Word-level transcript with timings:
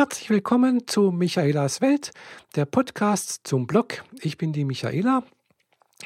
Herzlich 0.00 0.30
willkommen 0.30 0.86
zu 0.86 1.10
Michaelas 1.10 1.82
Welt, 1.82 2.12
der 2.56 2.64
Podcast 2.64 3.46
zum 3.46 3.66
Blog. 3.66 4.02
Ich 4.22 4.38
bin 4.38 4.54
die 4.54 4.64
Michaela. 4.64 5.24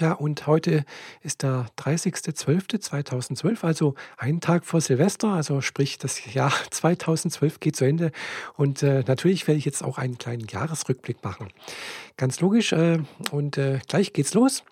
Ja, 0.00 0.14
und 0.14 0.48
heute 0.48 0.84
ist 1.22 1.44
der 1.44 1.66
30.12.2012, 1.78 3.64
also 3.64 3.94
ein 4.18 4.40
Tag 4.40 4.66
vor 4.66 4.80
Silvester, 4.80 5.28
also 5.28 5.60
sprich, 5.60 5.96
das 5.98 6.34
Jahr 6.34 6.52
2012 6.72 7.60
geht 7.60 7.76
zu 7.76 7.84
Ende. 7.84 8.10
Und 8.56 8.82
äh, 8.82 9.04
natürlich 9.06 9.46
werde 9.46 9.58
ich 9.58 9.64
jetzt 9.64 9.84
auch 9.84 9.96
einen 9.96 10.18
kleinen 10.18 10.48
Jahresrückblick 10.48 11.22
machen. 11.22 11.50
Ganz 12.16 12.40
logisch. 12.40 12.72
Äh, 12.72 12.98
und 13.30 13.58
äh, 13.58 13.78
gleich 13.86 14.12
geht's 14.12 14.34
los. 14.34 14.64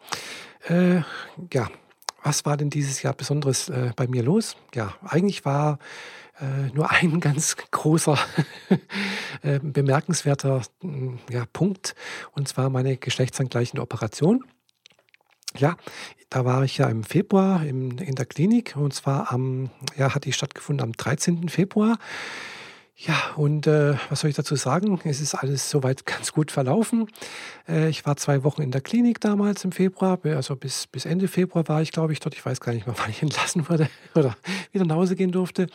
Äh, 0.67 1.03
ja, 1.53 1.71
was 2.23 2.45
war 2.45 2.57
denn 2.57 2.71
dieses 2.71 3.03
Jahr 3.03 3.15
Besonderes 3.15 3.69
äh, 3.69 3.93
bei 3.97 4.07
mir 4.07 4.23
los? 4.23 4.57
Ja, 4.75 4.95
eigentlich 5.03 5.45
war 5.45 5.79
äh, 6.41 6.75
nur 6.75 6.91
ein 6.91 7.21
ganz 7.21 7.57
großer 7.71 8.19
äh, 9.43 9.59
bemerkenswerter 9.61 10.63
mm, 10.83 11.17
ja, 11.31 11.45
Punkt, 11.53 11.95
und 12.33 12.49
zwar 12.49 12.71
meine 12.71 12.97
geschlechtsangleichende 12.97 13.83
Operation. 13.83 14.45
Ja, 15.57 15.77
da 16.31 16.47
war 16.47 16.65
ich 16.65 16.79
ja 16.79 16.89
im 16.89 17.05
Februar 17.05 17.65
im, 17.65 17.99
in 17.99 18.15
der 18.15 18.25
Klinik 18.25 18.75
und 18.77 18.95
zwar 18.95 19.31
am, 19.33 19.71
ja, 19.97 20.15
hat 20.15 20.25
die 20.25 20.33
stattgefunden 20.33 20.83
am 20.83 20.93
13. 20.93 21.51
Februar. 21.51 21.99
Ja, 22.95 23.33
und 23.37 23.67
äh, 23.67 23.95
was 24.11 24.21
soll 24.21 24.31
ich 24.31 24.37
dazu 24.37 24.55
sagen? 24.55 25.01
Es 25.05 25.21
ist 25.21 25.35
alles 25.35 25.71
soweit 25.71 26.05
ganz 26.05 26.33
gut 26.33 26.51
verlaufen. 26.51 27.09
Äh, 27.67 27.89
ich 27.89 28.05
war 28.05 28.17
zwei 28.17 28.45
Wochen 28.45 28.61
in 28.61 28.71
der 28.71 28.83
Klinik 28.83 29.19
damals 29.19 29.65
im 29.65 29.73
Februar, 29.73 30.19
also 30.25 30.57
bis, 30.57 30.87
bis 30.87 31.07
Ende 31.07 31.27
Februar 31.27 31.67
war 31.69 31.81
ich, 31.81 31.91
glaube 31.91 32.13
ich, 32.13 32.21
dort. 32.21 32.35
Ich 32.35 32.45
weiß 32.45 32.61
gar 32.61 32.73
nicht 32.73 32.87
mehr, 32.87 32.95
wann 32.99 33.11
ich 33.11 33.23
entlassen 33.23 33.69
wurde 33.69 33.89
oder 34.15 34.37
wieder 34.73 34.85
nach 34.85 34.97
Hause 34.97 35.17
gehen 35.17 35.33
durfte. 35.33 35.69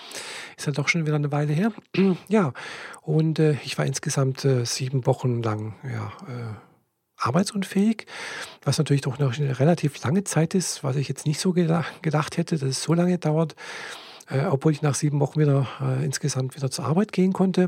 Ist 0.57 0.67
halt 0.67 0.77
doch 0.77 0.87
schon 0.87 1.05
wieder 1.05 1.15
eine 1.15 1.31
Weile 1.31 1.53
her. 1.53 1.73
ja, 2.29 2.53
und 3.01 3.39
äh, 3.39 3.57
ich 3.65 3.77
war 3.77 3.85
insgesamt 3.85 4.45
äh, 4.45 4.63
sieben 4.65 5.05
Wochen 5.07 5.41
lang 5.41 5.75
ja, 5.83 6.13
äh, 6.27 6.53
arbeitsunfähig, 7.17 8.05
was 8.63 8.77
natürlich 8.77 9.01
doch 9.01 9.17
noch 9.17 9.35
eine 9.37 9.59
relativ 9.59 10.01
lange 10.03 10.23
Zeit 10.23 10.53
ist, 10.53 10.83
was 10.83 10.95
ich 10.95 11.09
jetzt 11.09 11.25
nicht 11.25 11.39
so 11.39 11.51
gedacht 11.51 12.37
hätte, 12.37 12.57
dass 12.57 12.69
es 12.69 12.83
so 12.83 12.93
lange 12.93 13.17
dauert 13.17 13.55
äh, 14.29 14.45
obwohl 14.45 14.71
ich 14.71 14.81
nach 14.81 14.95
sieben 14.95 15.19
Wochen 15.19 15.39
wieder 15.39 15.67
äh, 15.81 16.03
insgesamt 16.03 16.55
wieder 16.55 16.69
zur 16.69 16.85
Arbeit 16.85 17.11
gehen 17.11 17.33
konnte, 17.33 17.67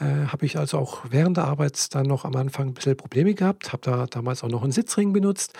äh, 0.00 0.26
habe 0.28 0.46
ich 0.46 0.58
also 0.58 0.78
auch 0.78 1.00
während 1.10 1.36
der 1.36 1.44
Arbeit 1.44 1.94
dann 1.94 2.06
noch 2.06 2.24
am 2.24 2.36
Anfang 2.36 2.68
ein 2.68 2.74
bisschen 2.74 2.96
Probleme 2.96 3.34
gehabt. 3.34 3.72
Habe 3.72 3.82
da 3.82 4.06
damals 4.06 4.44
auch 4.44 4.48
noch 4.48 4.62
einen 4.62 4.72
Sitzring 4.72 5.12
benutzt, 5.12 5.54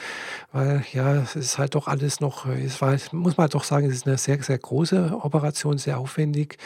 weil 0.52 0.84
ja, 0.92 1.16
es 1.16 1.36
ist 1.36 1.58
halt 1.58 1.74
doch 1.74 1.88
alles 1.88 2.20
noch, 2.20 2.46
es 2.46 2.80
war, 2.80 2.96
muss 3.12 3.36
man 3.36 3.44
halt 3.44 3.54
doch 3.54 3.64
sagen, 3.64 3.86
es 3.86 3.94
ist 3.94 4.06
eine 4.06 4.18
sehr, 4.18 4.42
sehr 4.42 4.58
große 4.58 5.18
Operation, 5.22 5.78
sehr 5.78 5.98
aufwendig. 5.98 6.58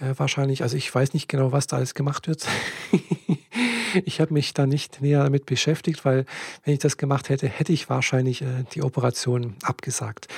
Äh, 0.00 0.14
wahrscheinlich, 0.16 0.62
also 0.62 0.76
ich 0.76 0.92
weiß 0.92 1.14
nicht 1.14 1.28
genau, 1.28 1.52
was 1.52 1.66
da 1.66 1.76
alles 1.76 1.94
gemacht 1.94 2.26
wird. 2.26 2.46
ich 4.04 4.20
habe 4.20 4.32
mich 4.32 4.54
da 4.54 4.66
nicht 4.66 5.00
näher 5.00 5.22
damit 5.22 5.46
beschäftigt, 5.46 6.04
weil 6.04 6.24
wenn 6.64 6.74
ich 6.74 6.80
das 6.80 6.96
gemacht 6.96 7.28
hätte, 7.28 7.48
hätte 7.48 7.72
ich 7.72 7.88
wahrscheinlich 7.88 8.42
äh, 8.42 8.64
die 8.72 8.82
Operation 8.82 9.54
abgesagt, 9.62 10.28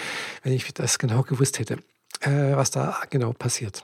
wenn 0.42 0.52
ich 0.52 0.74
das 0.74 0.98
genau 0.98 1.22
gewusst 1.22 1.58
hätte 1.58 1.78
äh, 2.22 2.56
was 2.56 2.70
da 2.70 2.96
genau 3.10 3.32
passiert. 3.32 3.82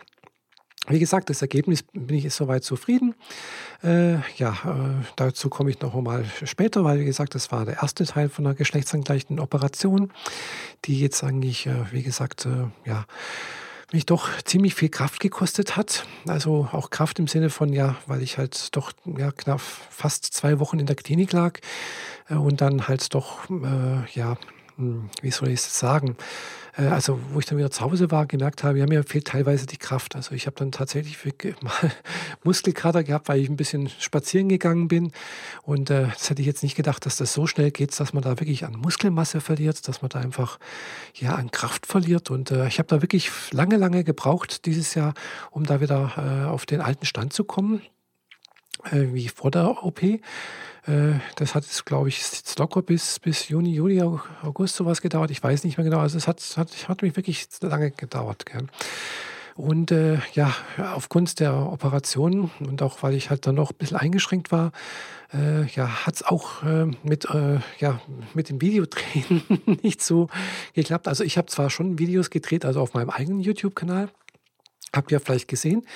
Wie 0.91 0.98
gesagt, 0.98 1.28
das 1.28 1.42
Ergebnis 1.42 1.83
bin 1.92 2.17
ich 2.17 2.33
soweit 2.33 2.64
zufrieden. 2.64 3.14
Äh, 3.83 4.14
ja, 4.36 4.53
äh, 4.53 5.05
dazu 5.17 5.50
komme 5.50 5.70
ich 5.70 5.81
noch 5.81 5.94
einmal 5.94 6.25
später, 6.44 6.83
weil 6.83 7.00
wie 7.00 7.05
gesagt, 7.05 7.34
das 7.34 7.53
war 7.53 7.66
der 7.66 7.83
erste 7.83 8.06
Teil 8.06 8.31
von 8.31 8.47
einer 8.47 8.55
geschlechtsangleichenden 8.55 9.39
Operation, 9.39 10.11
die 10.86 10.98
jetzt 10.98 11.22
eigentlich, 11.22 11.66
äh, 11.66 11.92
wie 11.92 12.03
gesagt, 12.03 12.47
äh, 12.47 12.69
ja, 12.89 13.05
mich 13.92 14.06
doch 14.06 14.31
ziemlich 14.44 14.75
viel 14.75 14.89
Kraft 14.89 15.20
gekostet 15.20 15.77
hat. 15.77 16.06
Also 16.27 16.69
auch 16.72 16.91
Kraft 16.91 17.19
im 17.19 17.27
Sinne 17.27 17.50
von, 17.50 17.72
ja, 17.72 17.97
weil 18.06 18.22
ich 18.22 18.39
halt 18.39 18.75
doch 18.77 18.92
ja, 19.05 19.31
knapp 19.31 19.61
fast 19.61 20.25
zwei 20.25 20.59
Wochen 20.59 20.78
in 20.78 20.86
der 20.86 20.97
Klinik 20.97 21.33
lag 21.33 21.59
äh, 22.28 22.34
und 22.34 22.61
dann 22.62 22.89
halt 22.89 23.14
doch, 23.14 23.48
äh, 23.50 24.11
ja, 24.12 24.36
hm, 24.77 25.10
wie 25.21 25.31
soll 25.31 25.48
ich 25.48 25.60
es 25.60 25.78
sagen, 25.78 26.16
also 26.87 27.19
wo 27.33 27.41
ich 27.41 27.47
dann 27.47 27.59
wieder 27.59 27.71
zu 27.71 27.81
Hause 27.81 28.11
war, 28.12 28.27
gemerkt 28.27 28.62
habe, 28.62 28.78
ja, 28.78 28.87
mir 28.87 29.03
fehlt 29.03 29.27
teilweise 29.27 29.66
die 29.66 29.78
Kraft. 29.78 30.15
Also 30.15 30.34
ich 30.34 30.47
habe 30.47 30.56
dann 30.56 30.71
tatsächlich 30.71 31.19
mal 31.62 31.93
Muskelkater 32.44 33.03
gehabt, 33.03 33.28
weil 33.28 33.41
ich 33.41 33.49
ein 33.49 33.56
bisschen 33.56 33.89
spazieren 33.89 34.49
gegangen 34.49 34.87
bin. 34.87 35.12
Und 35.62 35.91
äh, 35.91 36.09
das 36.09 36.31
hätte 36.31 36.41
ich 36.41 36.47
jetzt 36.47 36.62
nicht 36.62 36.77
gedacht, 36.77 37.05
dass 37.05 37.16
das 37.16 37.33
so 37.33 37.47
schnell 37.47 37.72
geht, 37.72 37.99
dass 37.99 38.12
man 38.12 38.22
da 38.22 38.39
wirklich 38.39 38.65
an 38.65 38.75
Muskelmasse 38.75 39.41
verliert, 39.41 39.89
dass 39.89 40.03
man 40.03 40.09
da 40.11 40.21
einfach 40.21 40.59
ja 41.15 41.34
an 41.34 41.50
Kraft 41.50 41.87
verliert. 41.87 42.31
Und 42.31 42.53
äh, 42.53 42.69
ich 42.69 42.78
habe 42.78 42.89
da 42.89 43.03
wirklich 43.03 43.31
lange, 43.50 43.77
lange 43.77 44.05
gebraucht 44.05 44.65
dieses 44.66 44.95
Jahr, 44.95 45.15
um 45.50 45.65
da 45.65 45.81
wieder 45.81 46.12
äh, 46.16 46.49
auf 46.49 46.65
den 46.65 46.81
alten 46.81 47.06
Stand 47.06 47.33
zu 47.33 47.43
kommen, 47.43 47.81
äh, 47.81 47.97
wie 48.93 49.28
vor 49.28 49.50
der 49.50 49.84
OP. 49.84 50.03
Äh, 50.03 50.21
das 51.37 51.55
hat 51.55 51.65
es, 51.65 51.84
glaube 51.84 52.09
ich, 52.09 52.22
locker 52.59 52.83
bis, 52.83 53.19
bis 53.19 53.49
Juni, 53.49 53.75
Juli, 53.75 54.03
August 54.03 54.77
sowas 54.77 55.03
gedauert. 55.03 55.31
Ich 55.31 55.43
weiß 55.43 55.65
nicht 55.65 55.77
mehr 55.77 55.84
genau. 55.84 55.99
Also 55.99 56.16
es 56.16 56.27
hat, 56.27 56.43
hat, 56.56 56.89
hat 56.89 57.03
mich 57.03 57.16
wirklich 57.16 57.47
lange 57.61 57.91
gedauert. 57.91 58.47
Gell. 58.47 58.66
Und 59.55 59.91
äh, 59.91 60.19
ja, 60.34 60.55
aufgrund 60.94 61.41
der 61.41 61.53
Operation 61.53 62.50
und 62.61 62.81
auch 62.81 63.03
weil 63.03 63.15
ich 63.15 63.28
halt 63.28 63.44
dann 63.44 63.56
noch 63.56 63.72
ein 63.72 63.77
bisschen 63.77 63.97
eingeschränkt 63.97 64.53
war, 64.53 64.71
äh, 65.34 65.66
ja, 65.66 66.06
hat 66.06 66.15
es 66.15 66.22
auch 66.22 66.62
äh, 66.62 66.87
mit, 67.03 67.28
äh, 67.31 67.59
ja, 67.81 68.00
mit 68.34 68.50
dem 68.50 68.60
Videodrehen 68.60 69.43
nicht 69.83 70.00
so 70.00 70.28
geklappt. 70.75 71.09
Also 71.09 71.25
ich 71.25 71.37
habe 71.37 71.49
zwar 71.49 71.71
schon 71.71 71.99
Videos 71.99 72.31
gedreht, 72.31 72.65
also 72.65 72.81
auf 72.81 72.95
meinem 72.95 73.10
eigenen 73.10 73.41
YouTube-Kanal, 73.41 74.10
Habt 74.94 75.12
ihr 75.12 75.21
vielleicht 75.21 75.49
gesehen? 75.49 75.87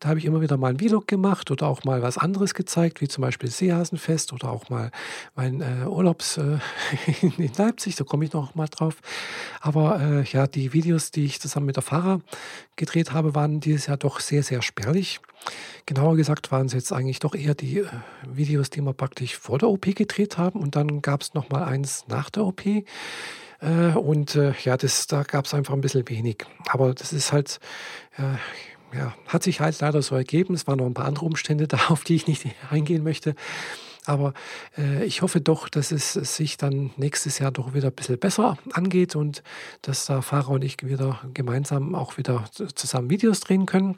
Da 0.00 0.08
habe 0.08 0.18
ich 0.18 0.24
immer 0.24 0.40
wieder 0.40 0.56
mal 0.56 0.72
ein 0.72 0.78
Vlog 0.78 1.06
gemacht 1.06 1.50
oder 1.52 1.68
auch 1.68 1.84
mal 1.84 2.02
was 2.02 2.18
anderes 2.18 2.54
gezeigt, 2.54 3.00
wie 3.00 3.06
zum 3.06 3.22
Beispiel 3.22 3.48
Seehasenfest 3.48 4.32
oder 4.32 4.50
auch 4.50 4.68
mal 4.68 4.90
mein 5.36 5.60
äh, 5.60 5.86
Urlaubs 5.86 6.38
äh, 6.38 6.58
in 7.22 7.52
Leipzig, 7.56 7.94
da 7.94 8.02
komme 8.02 8.24
ich 8.24 8.32
noch 8.32 8.56
mal 8.56 8.66
drauf. 8.66 8.96
Aber 9.60 10.00
äh, 10.00 10.24
ja, 10.24 10.48
die 10.48 10.72
Videos, 10.72 11.12
die 11.12 11.24
ich 11.24 11.40
zusammen 11.40 11.66
mit 11.66 11.76
der 11.76 11.84
Fahrer 11.84 12.20
gedreht 12.74 13.12
habe, 13.12 13.36
waren 13.36 13.60
dieses 13.60 13.86
Jahr 13.86 13.96
doch 13.96 14.18
sehr, 14.18 14.42
sehr 14.42 14.60
spärlich. 14.60 15.20
Genauer 15.86 16.16
gesagt 16.16 16.50
waren 16.50 16.66
es 16.66 16.72
jetzt 16.72 16.92
eigentlich 16.92 17.20
doch 17.20 17.36
eher 17.36 17.54
die 17.54 17.78
äh, 17.78 17.86
Videos, 18.26 18.70
die 18.70 18.80
wir 18.80 18.94
praktisch 18.94 19.36
vor 19.36 19.60
der 19.60 19.68
OP 19.68 19.94
gedreht 19.94 20.36
haben 20.36 20.58
und 20.60 20.74
dann 20.74 21.00
gab 21.00 21.22
es 21.22 21.34
noch 21.34 21.48
mal 21.48 21.62
eins 21.62 22.06
nach 22.08 22.28
der 22.28 22.44
OP. 22.44 22.62
Äh, 23.62 23.96
und 23.96 24.34
äh, 24.34 24.52
ja, 24.64 24.76
das, 24.76 25.06
da 25.06 25.22
gab 25.22 25.46
es 25.46 25.54
einfach 25.54 25.72
ein 25.72 25.80
bisschen 25.80 26.08
wenig. 26.08 26.44
Aber 26.68 26.94
das 26.94 27.12
ist 27.12 27.32
halt, 27.32 27.60
äh, 28.18 28.96
ja, 28.96 29.14
hat 29.28 29.42
sich 29.42 29.60
halt 29.60 29.80
leider 29.80 30.02
so 30.02 30.14
ergeben. 30.14 30.54
Es 30.54 30.66
waren 30.66 30.78
noch 30.78 30.86
ein 30.86 30.94
paar 30.94 31.06
andere 31.06 31.24
Umstände 31.24 31.68
da, 31.68 31.78
auf 31.88 32.04
die 32.04 32.16
ich 32.16 32.26
nicht 32.26 32.46
eingehen 32.70 33.04
möchte. 33.04 33.34
Aber 34.04 34.34
äh, 34.76 35.04
ich 35.04 35.22
hoffe 35.22 35.40
doch, 35.40 35.68
dass 35.68 35.92
es 35.92 36.12
sich 36.14 36.56
dann 36.56 36.90
nächstes 36.96 37.38
Jahr 37.38 37.52
doch 37.52 37.72
wieder 37.72 37.88
ein 37.88 37.94
bisschen 37.94 38.18
besser 38.18 38.58
angeht 38.72 39.14
und 39.14 39.44
dass 39.82 40.06
da 40.06 40.22
Fahrer 40.22 40.50
und 40.50 40.64
ich 40.64 40.76
wieder 40.82 41.20
gemeinsam 41.34 41.94
auch 41.94 42.16
wieder 42.16 42.44
zusammen 42.50 43.10
Videos 43.10 43.38
drehen 43.38 43.64
können. 43.64 43.96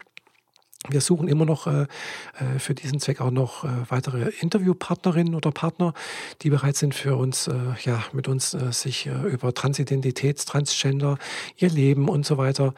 Wir 0.90 1.00
suchen 1.00 1.28
immer 1.28 1.46
noch 1.46 1.66
äh, 1.66 1.82
äh, 1.82 2.58
für 2.58 2.74
diesen 2.74 3.00
Zweck 3.00 3.22
auch 3.22 3.30
noch 3.30 3.64
äh, 3.64 3.68
weitere 3.88 4.28
Interviewpartnerinnen 4.40 5.34
oder 5.34 5.50
Partner, 5.50 5.94
die 6.42 6.50
bereit 6.50 6.76
sind 6.76 6.94
für 6.94 7.16
uns, 7.16 7.48
äh, 7.48 7.54
ja, 7.84 8.04
mit 8.12 8.28
uns 8.28 8.52
äh, 8.52 8.70
sich 8.70 9.06
äh, 9.06 9.12
über 9.28 9.54
Transidentität, 9.54 10.44
Transgender, 10.44 11.16
ihr 11.56 11.70
Leben 11.70 12.08
und 12.08 12.26
so 12.26 12.36
weiter 12.36 12.74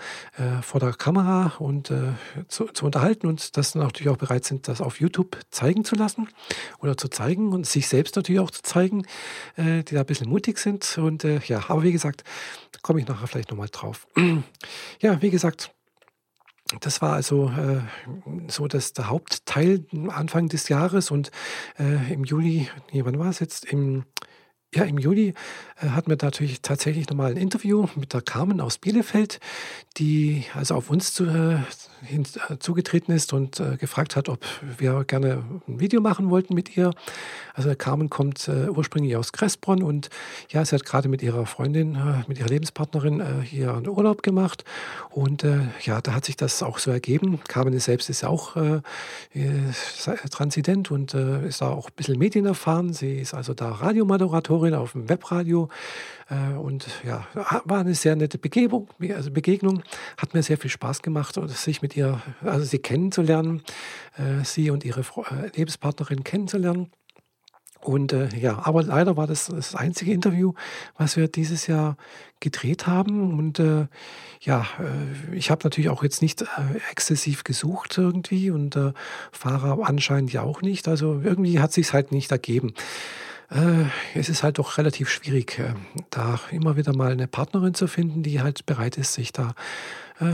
vor 0.62 0.80
der 0.80 0.92
Kamera 0.92 1.52
und 1.58 1.92
zu, 2.48 2.66
zu, 2.66 2.84
unterhalten 2.84 3.26
und 3.26 3.56
das 3.56 3.74
natürlich 3.74 4.08
auch 4.10 4.16
bereit 4.16 4.44
sind, 4.44 4.68
das 4.68 4.80
auf 4.80 5.00
YouTube 5.00 5.38
zeigen 5.50 5.84
zu 5.84 5.94
lassen 5.94 6.28
oder 6.78 6.96
zu 6.96 7.08
zeigen 7.08 7.52
und 7.52 7.66
sich 7.66 7.88
selbst 7.88 8.16
natürlich 8.16 8.40
auch 8.40 8.50
zu 8.50 8.62
zeigen, 8.62 9.06
die 9.56 9.94
da 9.94 10.00
ein 10.00 10.06
bisschen 10.06 10.28
mutig 10.28 10.58
sind. 10.58 10.98
Und 10.98 11.24
ja, 11.46 11.64
aber 11.68 11.82
wie 11.82 11.92
gesagt, 11.92 12.24
komme 12.82 13.00
ich 13.00 13.08
nachher 13.08 13.26
vielleicht 13.26 13.50
nochmal 13.50 13.68
drauf. 13.70 14.06
ja, 15.00 15.22
wie 15.22 15.30
gesagt, 15.30 15.72
das 16.80 17.00
war 17.00 17.12
also 17.12 17.48
äh, 17.48 17.80
so 18.48 18.66
dass 18.66 18.92
der 18.92 19.08
Hauptteil 19.08 19.84
Anfang 20.08 20.48
des 20.48 20.68
Jahres 20.68 21.10
und 21.10 21.30
äh, 21.78 22.12
im 22.12 22.24
Juli, 22.24 22.68
nee, 22.92 23.04
wann 23.04 23.18
war 23.18 23.28
es 23.28 23.38
jetzt? 23.38 23.64
Im, 23.66 24.04
ja, 24.74 24.84
im 24.84 24.98
Juli 24.98 25.34
äh, 25.80 25.88
hatten 25.90 26.10
wir 26.10 26.18
natürlich 26.20 26.62
tatsächlich 26.62 27.08
nochmal 27.08 27.30
ein 27.30 27.36
Interview 27.36 27.86
mit 27.94 28.12
der 28.12 28.20
Carmen 28.20 28.60
aus 28.60 28.78
Bielefeld, 28.78 29.38
die 29.96 30.44
also 30.54 30.74
auf 30.74 30.90
uns 30.90 31.14
zu, 31.14 31.24
äh, 31.26 31.58
hin, 32.02 32.26
äh, 32.48 32.58
zugetreten 32.58 33.12
ist 33.12 33.32
und 33.32 33.60
äh, 33.60 33.76
gefragt 33.76 34.16
hat, 34.16 34.28
ob 34.28 34.44
wir 34.78 35.04
gerne 35.04 35.42
ein 35.68 35.80
Video 35.80 36.00
machen 36.00 36.30
wollten 36.30 36.54
mit 36.54 36.76
ihr. 36.76 36.90
Also 37.54 37.74
Carmen 37.74 38.10
kommt 38.10 38.48
äh, 38.48 38.68
ursprünglich 38.68 39.16
aus 39.16 39.32
Kressbronn 39.32 39.82
und 39.82 40.10
ja, 40.50 40.64
sie 40.64 40.74
hat 40.74 40.84
gerade 40.84 41.08
mit 41.08 41.22
ihrer 41.22 41.46
Freundin, 41.46 41.94
äh, 41.94 42.24
mit 42.28 42.38
ihrer 42.38 42.48
Lebenspartnerin 42.48 43.20
äh, 43.20 43.24
hier 43.42 43.74
einen 43.74 43.88
Urlaub 43.88 44.22
gemacht 44.22 44.64
und 45.10 45.42
äh, 45.44 45.60
ja, 45.82 46.00
da 46.00 46.12
hat 46.12 46.26
sich 46.26 46.36
das 46.36 46.62
auch 46.62 46.78
so 46.78 46.90
ergeben. 46.90 47.40
Carmen 47.48 47.78
selbst 47.78 48.10
ist 48.10 48.24
auch 48.24 48.56
transident 50.30 50.90
und 50.90 51.14
ist 51.14 51.60
da 51.60 51.68
auch 51.68 51.88
ein 51.88 51.94
bisschen 51.94 52.18
medienerfahren. 52.18 52.92
Sie 52.92 53.18
ist 53.18 53.34
also 53.34 53.54
da 53.54 53.70
Radiomoderatorin 53.70 54.74
auf 54.74 54.92
dem 54.92 55.08
Webradio 55.08 55.68
und 56.60 56.86
ja, 57.04 57.26
war 57.64 57.80
eine 57.80 57.94
sehr 57.94 58.16
nette 58.16 58.38
Begebung, 58.38 58.88
also 59.14 59.30
Begegnung, 59.30 59.82
hat 60.16 60.34
mir 60.34 60.42
sehr 60.42 60.58
viel 60.58 60.70
Spaß 60.70 61.02
gemacht, 61.02 61.38
sich 61.50 61.82
mit 61.82 61.85
mit 61.86 61.96
ihr, 61.96 62.20
also 62.42 62.64
sie 62.64 62.80
kennenzulernen, 62.80 63.62
äh, 64.16 64.44
sie 64.44 64.70
und 64.70 64.84
ihre 64.84 65.02
äh, 65.02 65.56
Lebenspartnerin 65.56 66.24
kennenzulernen. 66.24 66.90
Und 67.80 68.12
äh, 68.12 68.28
ja, 68.36 68.58
aber 68.64 68.82
leider 68.82 69.16
war 69.16 69.28
das 69.28 69.46
das 69.46 69.76
einzige 69.76 70.12
Interview, 70.12 70.54
was 70.96 71.16
wir 71.16 71.28
dieses 71.28 71.68
Jahr 71.68 71.96
gedreht 72.40 72.88
haben. 72.88 73.38
Und 73.38 73.60
äh, 73.60 73.86
ja, 74.40 74.66
äh, 74.80 75.36
ich 75.36 75.52
habe 75.52 75.60
natürlich 75.62 75.88
auch 75.88 76.02
jetzt 76.02 76.22
nicht 76.22 76.42
äh, 76.42 76.46
exzessiv 76.90 77.44
gesucht 77.44 77.96
irgendwie 77.96 78.50
und 78.50 78.74
äh, 78.74 78.92
Fahrer 79.30 79.86
anscheinend 79.86 80.32
ja 80.32 80.42
auch 80.42 80.62
nicht. 80.62 80.88
Also 80.88 81.20
irgendwie 81.22 81.60
hat 81.60 81.72
sich 81.72 81.92
halt 81.92 82.10
nicht 82.10 82.32
ergeben. 82.32 82.74
Äh, 83.50 83.84
es 84.14 84.28
ist 84.28 84.42
halt 84.42 84.58
doch 84.58 84.78
relativ 84.78 85.08
schwierig, 85.08 85.62
da 86.10 86.40
immer 86.50 86.76
wieder 86.76 86.94
mal 86.96 87.12
eine 87.12 87.28
Partnerin 87.28 87.74
zu 87.74 87.86
finden, 87.86 88.22
die 88.22 88.40
halt 88.40 88.66
bereit 88.66 88.96
ist, 88.98 89.14
sich 89.14 89.32
da 89.32 89.54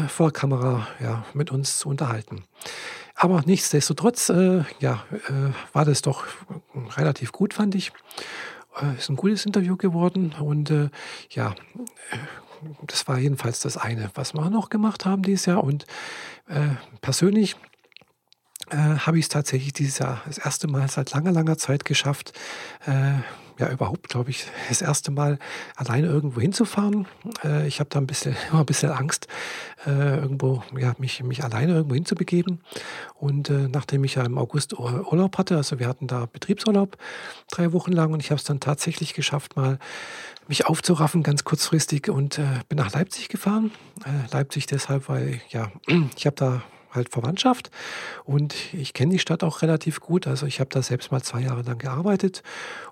vor 0.06 0.32
Kamera 0.32 0.86
ja, 1.00 1.24
mit 1.34 1.50
uns 1.50 1.80
zu 1.80 1.88
unterhalten. 1.88 2.44
Aber 3.14 3.42
nichtsdestotrotz, 3.44 4.28
äh, 4.30 4.64
ja, 4.80 5.04
äh, 5.28 5.52
war 5.72 5.84
das 5.84 6.02
doch 6.02 6.24
relativ 6.96 7.32
gut, 7.32 7.54
fand 7.54 7.74
ich. 7.74 7.92
Äh, 8.80 8.96
ist 8.96 9.10
ein 9.10 9.16
gutes 9.16 9.46
Interview 9.46 9.76
geworden 9.76 10.34
und 10.38 10.70
äh, 10.70 10.88
ja, 11.30 11.54
äh, 12.10 12.18
das 12.86 13.06
war 13.08 13.18
jedenfalls 13.18 13.60
das 13.60 13.76
eine, 13.76 14.10
was 14.14 14.34
wir 14.34 14.48
noch 14.48 14.70
gemacht 14.70 15.04
haben 15.04 15.22
dieses 15.22 15.46
Jahr. 15.46 15.64
Und 15.64 15.84
äh, 18.70 18.76
habe 18.76 19.18
ich 19.18 19.26
es 19.26 19.28
tatsächlich 19.28 19.72
dieses 19.72 19.98
Jahr 19.98 20.22
das 20.26 20.38
erste 20.38 20.68
Mal 20.68 20.88
seit 20.88 21.12
langer, 21.12 21.32
langer 21.32 21.58
Zeit 21.58 21.84
geschafft, 21.84 22.32
ja 23.62 23.70
überhaupt, 23.70 24.08
glaube 24.08 24.30
ich, 24.30 24.46
das 24.68 24.82
erste 24.82 25.10
Mal 25.10 25.38
alleine 25.76 26.08
irgendwo 26.08 26.40
hinzufahren. 26.40 27.06
Äh, 27.44 27.66
ich 27.66 27.80
habe 27.80 27.90
da 27.90 27.98
ein 27.98 28.06
bisschen, 28.06 28.36
immer 28.50 28.60
ein 28.60 28.66
bisschen 28.66 28.90
Angst, 28.90 29.28
äh, 29.86 30.16
irgendwo, 30.18 30.62
ja, 30.76 30.94
mich, 30.98 31.22
mich 31.22 31.44
alleine 31.44 31.74
irgendwo 31.74 31.94
hinzubegeben. 31.94 32.60
Und 33.14 33.50
äh, 33.50 33.68
nachdem 33.68 34.04
ich 34.04 34.16
ja 34.16 34.24
im 34.24 34.38
August 34.38 34.78
Urlaub 34.78 35.38
hatte, 35.38 35.56
also 35.56 35.78
wir 35.78 35.88
hatten 35.88 36.06
da 36.06 36.26
Betriebsurlaub 36.26 36.96
drei 37.50 37.72
Wochen 37.72 37.92
lang 37.92 38.12
und 38.12 38.20
ich 38.20 38.30
habe 38.30 38.38
es 38.38 38.44
dann 38.44 38.60
tatsächlich 38.60 39.14
geschafft, 39.14 39.56
mal 39.56 39.78
mich 40.48 40.66
aufzuraffen, 40.66 41.22
ganz 41.22 41.44
kurzfristig 41.44 42.10
und 42.10 42.38
äh, 42.38 42.44
bin 42.68 42.78
nach 42.78 42.92
Leipzig 42.92 43.28
gefahren. 43.28 43.70
Äh, 44.04 44.32
Leipzig 44.32 44.66
deshalb, 44.66 45.08
weil 45.08 45.40
ja, 45.50 45.70
ich 46.16 46.26
habe 46.26 46.36
da 46.36 46.62
halt 46.92 47.10
Verwandtschaft 47.10 47.70
und 48.24 48.54
ich 48.72 48.92
kenne 48.92 49.12
die 49.12 49.18
Stadt 49.18 49.42
auch 49.42 49.62
relativ 49.62 50.00
gut. 50.00 50.26
Also 50.26 50.46
ich 50.46 50.60
habe 50.60 50.70
da 50.70 50.82
selbst 50.82 51.12
mal 51.12 51.22
zwei 51.22 51.40
Jahre 51.40 51.62
lang 51.62 51.78
gearbeitet 51.78 52.42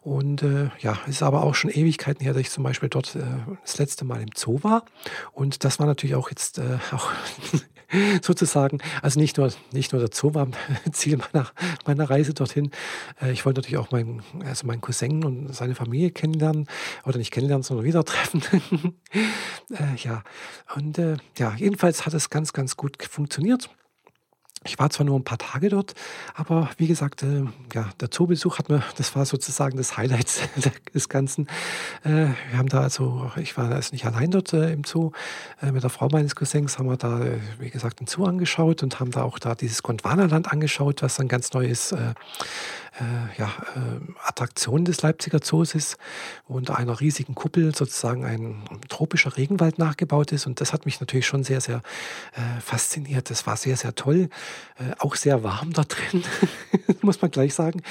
und 0.00 0.42
äh, 0.42 0.70
ja, 0.80 0.98
es 1.04 1.16
ist 1.16 1.22
aber 1.22 1.42
auch 1.42 1.54
schon 1.54 1.70
Ewigkeiten 1.70 2.22
her, 2.22 2.32
dass 2.32 2.40
ich 2.40 2.50
zum 2.50 2.64
Beispiel 2.64 2.88
dort 2.88 3.14
äh, 3.16 3.20
das 3.62 3.78
letzte 3.78 4.04
Mal 4.04 4.20
im 4.22 4.30
Zoo 4.34 4.58
war 4.62 4.84
und 5.32 5.64
das 5.64 5.78
war 5.78 5.86
natürlich 5.86 6.16
auch 6.16 6.30
jetzt 6.30 6.58
äh, 6.58 6.78
auch 6.92 7.10
sozusagen, 8.22 8.78
also 9.02 9.18
nicht 9.18 9.36
nur, 9.36 9.52
nicht 9.72 9.92
nur 9.92 10.00
der 10.00 10.10
Zoo 10.12 10.34
war 10.34 10.48
Ziel 10.92 11.18
meiner, 11.18 11.48
meiner 11.86 12.08
Reise 12.08 12.34
dorthin. 12.34 12.70
Äh, 13.20 13.32
ich 13.32 13.44
wollte 13.44 13.60
natürlich 13.60 13.78
auch 13.78 13.90
meinen, 13.90 14.22
also 14.44 14.66
meinen 14.66 14.80
Cousin 14.80 15.24
und 15.24 15.54
seine 15.54 15.74
Familie 15.74 16.10
kennenlernen 16.10 16.66
oder 17.04 17.18
nicht 17.18 17.32
kennenlernen, 17.32 17.62
sondern 17.62 17.84
wieder 17.84 18.04
treffen. 18.04 18.42
äh, 19.70 19.96
ja, 19.96 20.22
und 20.76 20.98
äh, 20.98 21.16
ja, 21.38 21.54
jedenfalls 21.56 22.06
hat 22.06 22.14
es 22.14 22.30
ganz, 22.30 22.52
ganz 22.52 22.76
gut 22.76 23.02
funktioniert. 23.02 23.70
Ich 24.64 24.78
war 24.78 24.90
zwar 24.90 25.06
nur 25.06 25.18
ein 25.18 25.24
paar 25.24 25.38
Tage 25.38 25.70
dort, 25.70 25.94
aber 26.34 26.68
wie 26.76 26.86
gesagt, 26.86 27.22
äh, 27.22 27.44
ja, 27.72 27.88
der 27.98 28.10
Zoobesuch 28.10 28.58
hat 28.58 28.68
mir, 28.68 28.82
das 28.98 29.16
war 29.16 29.24
sozusagen 29.24 29.78
das 29.78 29.96
Highlight 29.96 30.50
des 30.94 31.08
Ganzen. 31.08 31.46
Äh, 32.04 32.26
wir 32.50 32.58
haben 32.58 32.68
da 32.68 32.82
also, 32.82 33.32
ich 33.36 33.56
war 33.56 33.70
also 33.70 33.92
nicht 33.92 34.04
allein 34.04 34.30
dort 34.30 34.52
äh, 34.52 34.70
im 34.70 34.84
Zoo, 34.84 35.12
äh, 35.62 35.72
mit 35.72 35.82
der 35.82 35.88
Frau 35.88 36.08
meines 36.12 36.36
Cousins 36.36 36.78
haben 36.78 36.90
wir 36.90 36.98
da, 36.98 37.24
äh, 37.24 37.38
wie 37.58 37.70
gesagt, 37.70 38.00
den 38.00 38.06
Zoo 38.06 38.26
angeschaut 38.26 38.82
und 38.82 39.00
haben 39.00 39.12
da 39.12 39.22
auch 39.22 39.38
da 39.38 39.54
dieses 39.54 39.82
Gondwanaland 39.82 40.52
angeschaut, 40.52 41.00
was 41.00 41.18
ein 41.20 41.28
ganz 41.28 41.54
neues 41.54 41.92
äh, 41.92 42.12
ja, 43.38 43.50
Attraktion 44.26 44.84
des 44.84 45.00
Leipziger 45.00 45.40
Zoos 45.40 45.74
ist, 45.74 45.96
unter 46.48 46.76
einer 46.76 47.00
riesigen 47.00 47.34
Kuppel 47.34 47.74
sozusagen 47.74 48.26
ein 48.26 48.62
tropischer 48.90 49.38
Regenwald 49.38 49.78
nachgebaut 49.78 50.32
ist. 50.32 50.46
Und 50.46 50.60
das 50.60 50.74
hat 50.74 50.84
mich 50.84 51.00
natürlich 51.00 51.26
schon 51.26 51.42
sehr, 51.42 51.62
sehr 51.62 51.80
fasziniert. 52.62 53.30
Das 53.30 53.46
war 53.46 53.56
sehr, 53.56 53.76
sehr 53.78 53.94
toll. 53.94 54.28
Äh, 54.80 54.94
auch 54.98 55.14
sehr 55.14 55.42
warm 55.42 55.72
da 55.72 55.82
drin, 55.82 56.24
muss 57.02 57.20
man 57.20 57.30
gleich 57.30 57.54
sagen. 57.54 57.82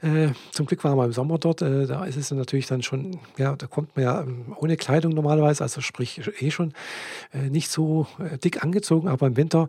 Äh, 0.00 0.28
zum 0.52 0.66
Glück 0.66 0.84
waren 0.84 0.96
wir 0.96 1.04
im 1.04 1.12
Sommer 1.12 1.38
dort. 1.38 1.60
Äh, 1.60 1.86
da 1.86 2.04
ist 2.04 2.16
es 2.16 2.30
natürlich 2.30 2.66
dann 2.66 2.82
schon, 2.82 3.18
ja, 3.36 3.56
da 3.56 3.66
kommt 3.66 3.96
man 3.96 4.04
ja 4.04 4.20
ähm, 4.20 4.54
ohne 4.56 4.76
Kleidung 4.76 5.12
normalerweise, 5.12 5.64
also 5.64 5.80
sprich 5.80 6.20
eh 6.40 6.50
schon 6.50 6.72
nicht 7.32 7.70
so 7.70 8.06
dick 8.44 8.62
angezogen, 8.62 9.08
aber 9.08 9.26
im 9.26 9.36
Winter 9.36 9.68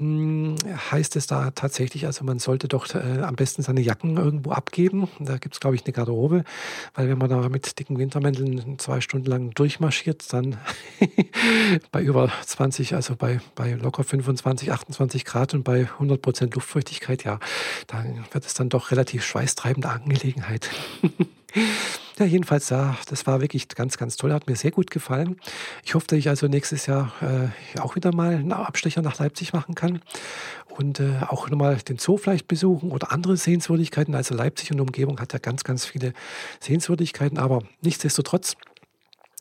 heißt 0.00 1.16
es 1.16 1.26
da 1.26 1.50
tatsächlich, 1.50 2.06
also 2.06 2.24
man 2.24 2.38
sollte 2.38 2.66
doch 2.66 2.92
äh, 2.94 3.20
am 3.20 3.36
besten 3.36 3.62
seine 3.62 3.82
Jacken 3.82 4.16
irgendwo 4.16 4.52
abgeben. 4.52 5.06
Da 5.20 5.36
gibt 5.36 5.54
es, 5.54 5.60
glaube 5.60 5.76
ich, 5.76 5.84
eine 5.84 5.92
Garderobe, 5.92 6.44
weil 6.94 7.08
wenn 7.08 7.18
man 7.18 7.28
da 7.28 7.48
mit 7.50 7.78
dicken 7.78 7.98
Wintermänteln 7.98 8.78
zwei 8.78 9.02
Stunden 9.02 9.26
lang 9.26 9.50
durchmarschiert, 9.50 10.32
dann 10.32 10.56
bei 11.92 12.02
über 12.02 12.32
20, 12.46 12.94
also 12.94 13.16
bei, 13.16 13.40
bei 13.54 13.72
locker 13.74 14.02
25, 14.02 14.72
28 14.72 15.24
Grad 15.26 15.52
und 15.52 15.62
bei 15.62 15.80
100 15.80 16.22
Prozent 16.22 16.54
Luftfeuchtigkeit, 16.54 17.24
ja, 17.24 17.38
dann 17.86 18.24
wird 18.32 18.46
es 18.46 18.54
dann 18.54 18.70
doch 18.70 18.92
relativ 18.92 19.24
schweißtreibende 19.24 19.90
Angelegenheit. 19.90 20.70
Ja, 22.18 22.26
jedenfalls, 22.26 22.68
ja, 22.68 22.96
das 23.08 23.26
war 23.26 23.40
wirklich 23.40 23.68
ganz, 23.68 23.96
ganz 23.96 24.16
toll. 24.18 24.34
Hat 24.34 24.46
mir 24.46 24.54
sehr 24.54 24.70
gut 24.70 24.90
gefallen. 24.90 25.40
Ich 25.82 25.94
hoffe, 25.94 26.06
dass 26.08 26.18
ich 26.18 26.28
also 26.28 26.46
nächstes 26.46 26.84
Jahr 26.84 27.10
äh, 27.22 27.80
auch 27.80 27.96
wieder 27.96 28.14
mal 28.14 28.34
einen 28.34 28.52
Abstecher 28.52 29.00
nach 29.00 29.18
Leipzig 29.18 29.54
machen 29.54 29.74
kann 29.74 30.02
und 30.68 31.00
äh, 31.00 31.20
auch 31.28 31.48
nochmal 31.48 31.76
den 31.76 31.98
Zoo 31.98 32.18
vielleicht 32.18 32.48
besuchen 32.48 32.92
oder 32.92 33.12
andere 33.12 33.38
Sehenswürdigkeiten. 33.38 34.14
Also 34.14 34.34
Leipzig 34.34 34.70
und 34.72 34.80
Umgebung 34.80 35.20
hat 35.20 35.32
ja 35.32 35.38
ganz, 35.38 35.64
ganz 35.64 35.86
viele 35.86 36.12
Sehenswürdigkeiten, 36.60 37.38
aber 37.38 37.62
nichtsdestotrotz 37.80 38.56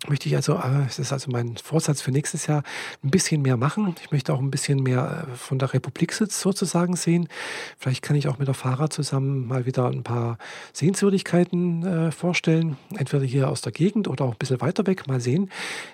möchte 0.07 0.27
ich 0.27 0.36
also, 0.36 0.56
äh, 0.56 0.86
es 0.88 0.98
ist 1.00 1.13
also 1.13 1.30
mein 1.31 1.57
Vorsatz 1.57 2.01
für 2.01 2.12
nächstes 2.12 2.48
Jahr, 2.48 2.63
ein 3.03 3.12
bisschen 3.12 3.42
mehr 3.42 3.57
machen. 3.57 3.95
Ich 4.01 4.12
möchte 4.12 4.33
auch 4.33 4.39
ein 4.39 4.50
bisschen 4.50 4.81
mehr 4.81 5.27
äh, 5.27 5.36
von 5.36 5.59
der 5.59 5.74
Republik 5.74 6.13
sozusagen 6.13 6.95
sehen. 6.95 7.27
Vielleicht 7.77 8.01
kann 8.01 8.15
ich 8.15 8.27
auch 8.27 8.39
mit 8.39 8.48
der 8.48 8.56
Fahrer 8.56 8.89
zusammen 8.89 9.48
mal 9.48 9.65
wieder 9.65 9.88
ein 9.88 10.03
paar 10.03 10.38
Sehenswürdigkeiten 10.74 11.86
äh, 11.86 12.12
vorstellen. 12.12 12.77
Entweder 12.95 13.25
hier 13.25 13.50
aus 13.50 13.62
der 13.62 13.71
Gegend 13.71 14.07
oder 14.07 14.25
auch 14.25 14.31
ein 14.31 14.38
bisschen 14.38 14.62
weiter 14.62 14.88
weg. 14.88 15.07
Mal 15.07 15.19
sehen. 15.19 15.50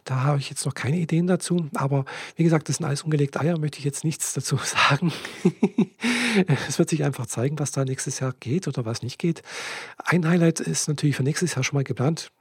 Da 0.06 0.24
habe 0.24 0.40
ich 0.40 0.50
jetzt 0.50 0.66
noch 0.66 0.74
keine 0.74 0.98
Ideen 0.98 1.28
dazu. 1.28 1.70
Aber 1.76 2.06
wie 2.36 2.44
gesagt, 2.44 2.70
das 2.70 2.78
sind 2.78 2.86
alles 2.86 3.04
ungelegte 3.04 3.40
Eier, 3.40 3.58
möchte 3.60 3.80
ich 3.80 3.86
jetzt 3.86 4.04
nichts 4.04 4.34
dazu 4.34 4.58
sagen. 4.64 5.12
es 6.68 6.80
wird 6.80 6.90
sich 6.90 7.04
einfach 7.04 7.26
zeigen, 7.26 7.60
was 7.60 7.72
da 7.72 7.84
nächstes 7.84 8.20
Jahr 8.20 8.34
geht 8.40 8.68
oder 8.68 8.86
was 8.86 9.02
nicht 9.02 9.20
geht. 9.20 9.42
Ein 9.98 10.28
Highlight 10.28 10.60
ist 10.62 10.88
natürlich 10.88 11.16
für 11.16 11.24
nächstes 11.24 11.56
Jahr 11.56 11.64
schon 11.64 11.76
mal 11.76 11.84
geplant. 11.84 12.32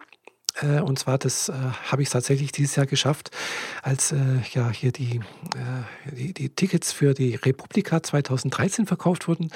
Äh, 0.61 0.81
und 0.81 0.99
zwar, 0.99 1.19
das 1.19 1.49
äh, 1.49 1.53
habe 1.91 2.03
ich 2.03 2.09
tatsächlich 2.09 2.53
dieses 2.53 2.77
Jahr 2.77 2.87
geschafft, 2.87 3.31
als 3.83 4.13
äh, 4.13 4.17
ja 4.53 4.71
hier 4.71 4.93
die, 4.93 5.21
äh, 5.55 6.15
die, 6.15 6.33
die, 6.33 6.49
Tickets 6.49 6.93
für 6.93 7.15
die 7.15 7.35
Republika 7.35 8.03
2013 8.03 8.87
verkauft 8.87 9.29
wurden, 9.29 9.51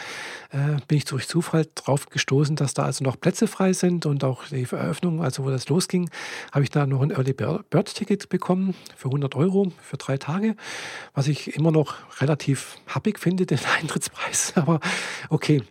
äh, 0.50 0.76
bin 0.88 0.99
ich 0.99 1.04
durch 1.04 1.28
Zufall 1.28 1.66
drauf 1.75 2.07
gestoßen, 2.07 2.57
dass 2.57 2.75
da 2.75 2.85
also 2.85 3.04
noch 3.04 3.19
Plätze 3.19 3.47
frei 3.47 3.73
sind 3.73 4.07
und 4.07 4.25
auch 4.25 4.45
die 4.49 4.66
Eröffnung, 4.71 5.23
also 5.23 5.45
wo 5.45 5.50
das 5.50 5.69
losging, 5.69 6.11
habe 6.52 6.64
ich 6.64 6.71
da 6.71 6.87
noch 6.87 7.02
ein 7.02 7.11
Early 7.11 7.33
Bird 7.33 7.95
Ticket 7.95 8.28
bekommen 8.28 8.75
für 8.97 9.09
100 9.09 9.35
Euro 9.37 9.73
für 9.83 9.97
drei 9.97 10.19
Tage, 10.19 10.57
was 11.14 11.28
ich 11.28 11.57
immer 11.57 11.71
noch 11.71 11.95
relativ 12.21 12.76
happig 12.87 13.19
finde, 13.19 13.47
den 13.50 13.61
Eintrittspreis. 13.80 14.52
Aber 14.57 14.80
okay, 15.30 15.62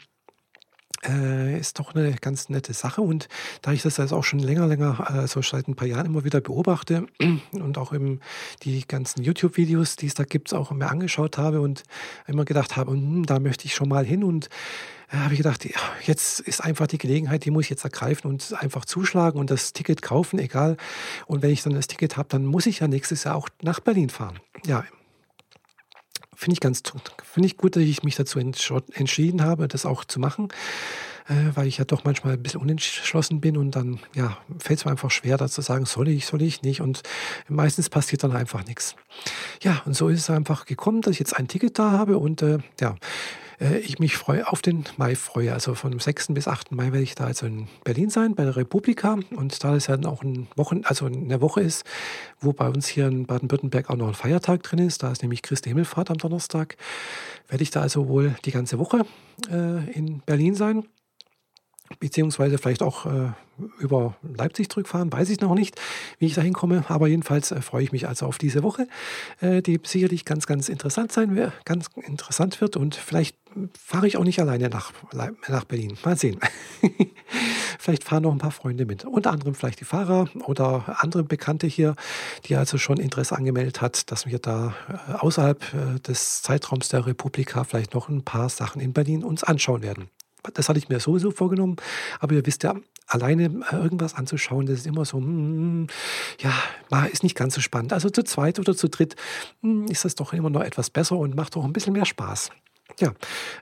äh, 1.07 1.59
ist 1.59 1.79
doch 1.79 1.95
eine 1.95 2.13
ganz 2.13 2.49
nette 2.49 2.73
Sache. 2.73 3.01
Und 3.01 3.27
da 3.61 3.71
ich 3.71 3.81
das 3.81 3.99
also 3.99 4.17
auch 4.17 4.23
schon 4.23 4.39
länger, 4.39 4.67
länger, 4.67 5.09
also 5.09 5.41
seit 5.41 5.67
ein 5.67 5.75
paar 5.75 5.87
Jahren 5.87 6.05
immer 6.05 6.23
wieder 6.23 6.41
beobachte 6.41 7.07
und 7.51 7.77
auch 7.77 7.93
eben 7.93 8.19
die 8.63 8.87
ganzen 8.87 9.23
YouTube-Videos, 9.23 9.95
die 9.95 10.07
es 10.07 10.13
da 10.13 10.23
gibt, 10.23 10.53
auch 10.53 10.71
mir 10.71 10.89
angeschaut 10.89 11.37
habe 11.37 11.61
und 11.61 11.83
immer 12.27 12.45
gedacht 12.45 12.75
habe, 12.75 12.91
hm, 12.91 13.25
da 13.25 13.39
möchte 13.39 13.65
ich 13.65 13.75
schon 13.75 13.89
mal 13.89 14.05
hin 14.05 14.23
und 14.23 14.49
äh, 15.11 15.17
habe 15.17 15.33
ich 15.33 15.39
gedacht, 15.39 15.67
jetzt 16.05 16.39
ist 16.39 16.63
einfach 16.63 16.87
die 16.87 16.97
Gelegenheit, 16.97 17.45
die 17.45 17.51
muss 17.51 17.65
ich 17.65 17.69
jetzt 17.69 17.83
ergreifen 17.83 18.29
und 18.29 18.53
einfach 18.59 18.85
zuschlagen 18.85 19.39
und 19.39 19.49
das 19.49 19.73
Ticket 19.73 20.01
kaufen, 20.01 20.39
egal. 20.39 20.77
Und 21.27 21.41
wenn 21.41 21.51
ich 21.51 21.63
dann 21.63 21.73
das 21.73 21.87
Ticket 21.87 22.17
habe, 22.17 22.29
dann 22.29 22.45
muss 22.45 22.65
ich 22.65 22.79
ja 22.79 22.87
nächstes 22.87 23.23
Jahr 23.23 23.35
auch 23.35 23.49
nach 23.61 23.79
Berlin 23.79 24.09
fahren. 24.09 24.39
Ja, 24.65 24.83
finde 26.39 26.53
ich 26.53 26.61
ganz 26.61 26.83
finde 27.21 27.47
ich 27.47 27.57
gut, 27.57 27.75
dass 27.75 27.83
ich 27.83 28.03
mich 28.03 28.15
dazu 28.15 28.39
entschieden 28.39 29.43
habe, 29.43 29.67
das 29.67 29.85
auch 29.85 30.05
zu 30.05 30.21
machen, 30.21 30.47
äh, 31.27 31.33
weil 31.53 31.67
ich 31.67 31.79
ja 31.79 31.83
doch 31.83 32.05
manchmal 32.05 32.33
ein 32.33 32.41
bisschen 32.41 32.61
unentschlossen 32.61 33.41
bin 33.41 33.57
und 33.57 33.75
dann 33.75 33.99
ja, 34.15 34.37
fällt 34.57 34.79
es 34.79 34.85
mir 34.85 34.91
einfach 34.91 35.11
schwer, 35.11 35.35
da 35.35 35.49
zu 35.49 35.61
sagen, 35.61 35.85
soll 35.85 36.07
ich, 36.07 36.25
soll 36.25 36.41
ich 36.41 36.61
nicht 36.61 36.79
und 36.79 37.03
meistens 37.49 37.89
passiert 37.89 38.23
dann 38.23 38.31
einfach 38.31 38.65
nichts. 38.65 38.95
Ja, 39.61 39.81
und 39.85 39.95
so 39.95 40.07
ist 40.07 40.21
es 40.21 40.29
einfach 40.29 40.65
gekommen, 40.65 41.01
dass 41.01 41.11
ich 41.11 41.19
jetzt 41.19 41.35
ein 41.35 41.49
Ticket 41.49 41.77
da 41.77 41.91
habe 41.91 42.17
und 42.17 42.41
äh, 42.41 42.59
ja, 42.79 42.95
ich 43.59 43.99
mich 43.99 44.15
freue, 44.15 44.47
auf 44.47 44.61
den 44.61 44.85
Mai 44.97 45.15
freue. 45.15 45.53
Also 45.53 45.75
vom 45.75 45.99
6. 45.99 46.27
bis 46.29 46.47
8. 46.47 46.71
Mai 46.71 46.85
werde 46.85 47.01
ich 47.01 47.15
da 47.15 47.25
also 47.25 47.45
in 47.45 47.67
Berlin 47.83 48.09
sein, 48.09 48.35
bei 48.35 48.43
der 48.43 48.55
Republika. 48.55 49.19
Und 49.35 49.63
da 49.63 49.75
es 49.75 49.87
ja 49.87 49.97
dann 49.97 50.05
auch 50.05 50.23
ein 50.23 50.47
Wochen, 50.55 50.81
also 50.85 51.05
eine 51.05 51.41
Woche 51.41 51.61
ist, 51.61 51.83
wo 52.39 52.53
bei 52.53 52.69
uns 52.69 52.87
hier 52.87 53.07
in 53.07 53.25
Baden-Württemberg 53.25 53.89
auch 53.89 53.95
noch 53.95 54.07
ein 54.07 54.13
Feiertag 54.13 54.63
drin 54.63 54.79
ist, 54.79 55.03
da 55.03 55.11
ist 55.11 55.21
nämlich 55.21 55.41
Christi 55.41 55.69
Himmelfahrt 55.69 56.09
am 56.09 56.17
Donnerstag, 56.17 56.77
werde 57.49 57.63
ich 57.63 57.71
da 57.71 57.81
also 57.81 58.07
wohl 58.07 58.35
die 58.45 58.51
ganze 58.51 58.79
Woche 58.79 59.05
äh, 59.51 59.91
in 59.91 60.21
Berlin 60.25 60.55
sein 60.55 60.85
beziehungsweise 61.99 62.57
vielleicht 62.57 62.83
auch 62.83 63.05
äh, 63.05 63.31
über 63.79 64.15
Leipzig 64.21 64.69
zurückfahren, 64.69 65.11
weiß 65.11 65.29
ich 65.29 65.41
noch 65.41 65.55
nicht, 65.55 65.79
wie 66.19 66.27
ich 66.27 66.33
da 66.33 66.41
hinkomme. 66.41 66.85
Aber 66.87 67.07
jedenfalls 67.07 67.51
äh, 67.51 67.61
freue 67.61 67.83
ich 67.83 67.91
mich 67.91 68.07
also 68.07 68.25
auf 68.25 68.37
diese 68.37 68.63
Woche, 68.63 68.87
äh, 69.41 69.61
die 69.61 69.79
sicherlich 69.83 70.25
ganz, 70.25 70.45
ganz 70.45 70.69
interessant 70.69 71.11
sein 71.11 71.35
wird, 71.35 71.53
ganz 71.65 71.87
interessant 71.95 72.61
wird. 72.61 72.77
Und 72.77 72.95
vielleicht 72.95 73.35
fahre 73.77 74.07
ich 74.07 74.17
auch 74.17 74.23
nicht 74.23 74.39
alleine 74.39 74.69
nach, 74.69 74.93
nach 75.47 75.63
Berlin. 75.65 75.97
Mal 76.05 76.17
sehen. 76.17 76.39
vielleicht 77.79 78.03
fahren 78.03 78.23
noch 78.23 78.31
ein 78.31 78.37
paar 78.37 78.51
Freunde 78.51 78.85
mit. 78.85 79.05
Unter 79.05 79.31
anderem 79.31 79.55
vielleicht 79.55 79.79
die 79.79 79.85
Fahrer 79.85 80.29
oder 80.45 80.97
andere 80.99 81.23
Bekannte 81.23 81.67
hier, 81.67 81.95
die 82.45 82.55
also 82.55 82.77
schon 82.77 82.97
Interesse 82.97 83.35
angemeldet 83.35 83.81
hat, 83.81 84.11
dass 84.11 84.27
wir 84.27 84.39
da 84.39 84.75
äh, 84.87 85.13
außerhalb 85.13 85.63
äh, 85.73 85.99
des 85.99 86.43
Zeitraums 86.43 86.89
der 86.89 87.05
Republika 87.05 87.63
vielleicht 87.63 87.93
noch 87.93 88.09
ein 88.09 88.23
paar 88.23 88.49
Sachen 88.49 88.81
in 88.81 88.93
Berlin 88.93 89.23
uns 89.23 89.43
anschauen 89.43 89.81
werden. 89.81 90.09
Das 90.53 90.69
hatte 90.69 90.79
ich 90.79 90.89
mir 90.89 90.99
sowieso 90.99 91.31
vorgenommen. 91.31 91.77
Aber 92.19 92.33
ihr 92.33 92.45
wisst 92.45 92.63
ja, 92.63 92.75
alleine 93.07 93.45
äh, 93.71 93.75
irgendwas 93.75 94.15
anzuschauen, 94.15 94.65
das 94.65 94.79
ist 94.79 94.87
immer 94.87 95.05
so, 95.05 95.19
mm, 95.19 95.87
ja, 96.39 96.53
ist 97.11 97.23
nicht 97.23 97.35
ganz 97.35 97.55
so 97.55 97.61
spannend. 97.61 97.93
Also 97.93 98.09
zu 98.09 98.23
zweit 98.23 98.59
oder 98.59 98.75
zu 98.75 98.87
dritt 98.87 99.15
mm, 99.61 99.85
ist 99.85 100.05
das 100.05 100.15
doch 100.15 100.33
immer 100.33 100.49
noch 100.49 100.61
etwas 100.61 100.89
besser 100.89 101.17
und 101.17 101.35
macht 101.35 101.57
auch 101.57 101.65
ein 101.65 101.73
bisschen 101.73 101.93
mehr 101.93 102.05
Spaß. 102.05 102.51
Ja, 102.99 103.13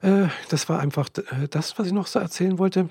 äh, 0.02 0.28
das 0.50 0.70
war 0.70 0.80
einfach 0.80 1.10
äh, 1.18 1.48
das, 1.50 1.78
was 1.78 1.88
ich 1.88 1.94
noch 1.94 2.08
so 2.08 2.20
erzählen 2.20 2.58
wollte. 2.58 2.90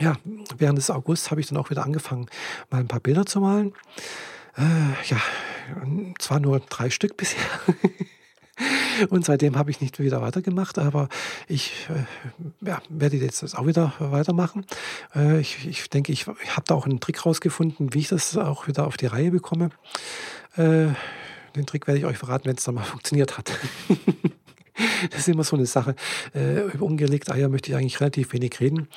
Ja, 0.00 0.16
während 0.56 0.78
des 0.78 0.90
August 0.90 1.30
habe 1.30 1.40
ich 1.40 1.48
dann 1.48 1.58
auch 1.58 1.70
wieder 1.70 1.84
angefangen, 1.84 2.26
mal 2.70 2.80
ein 2.80 2.88
paar 2.88 3.00
Bilder 3.00 3.26
zu 3.26 3.40
malen. 3.40 3.74
Äh, 4.56 4.62
ja, 5.08 5.20
zwar 6.18 6.40
nur 6.40 6.60
drei 6.60 6.90
Stück 6.90 7.16
bisher. 7.16 7.40
Und 9.08 9.24
seitdem 9.24 9.56
habe 9.56 9.70
ich 9.70 9.80
nicht 9.80 9.98
wieder 9.98 10.20
weitergemacht, 10.20 10.78
aber 10.78 11.08
ich 11.48 11.88
äh, 11.88 12.66
ja, 12.66 12.82
werde 12.90 13.16
jetzt 13.16 13.56
auch 13.56 13.66
wieder 13.66 13.94
weitermachen. 13.98 14.66
Äh, 15.14 15.40
ich, 15.40 15.66
ich, 15.66 15.88
denke, 15.88 16.12
ich, 16.12 16.26
ich 16.42 16.56
habe 16.56 16.64
da 16.66 16.74
auch 16.74 16.84
einen 16.84 17.00
Trick 17.00 17.24
rausgefunden, 17.24 17.94
wie 17.94 18.00
ich 18.00 18.08
das 18.08 18.36
auch 18.36 18.68
wieder 18.68 18.86
auf 18.86 18.96
die 18.96 19.06
Reihe 19.06 19.30
bekomme. 19.30 19.70
Äh, 20.56 20.88
den 21.56 21.66
Trick 21.66 21.86
werde 21.86 21.98
ich 21.98 22.04
euch 22.04 22.18
verraten, 22.18 22.46
wenn 22.46 22.56
es 22.56 22.64
dann 22.64 22.74
mal 22.74 22.84
funktioniert 22.84 23.38
hat. 23.38 23.52
Das 25.10 25.20
ist 25.20 25.28
immer 25.28 25.44
so 25.44 25.56
eine 25.56 25.66
Sache. 25.66 25.94
Äh, 26.34 26.62
über 26.72 26.86
ungelegte 26.86 27.32
Eier 27.32 27.48
möchte 27.48 27.70
ich 27.70 27.76
eigentlich 27.76 28.00
relativ 28.00 28.32
wenig 28.32 28.58
reden, 28.60 28.88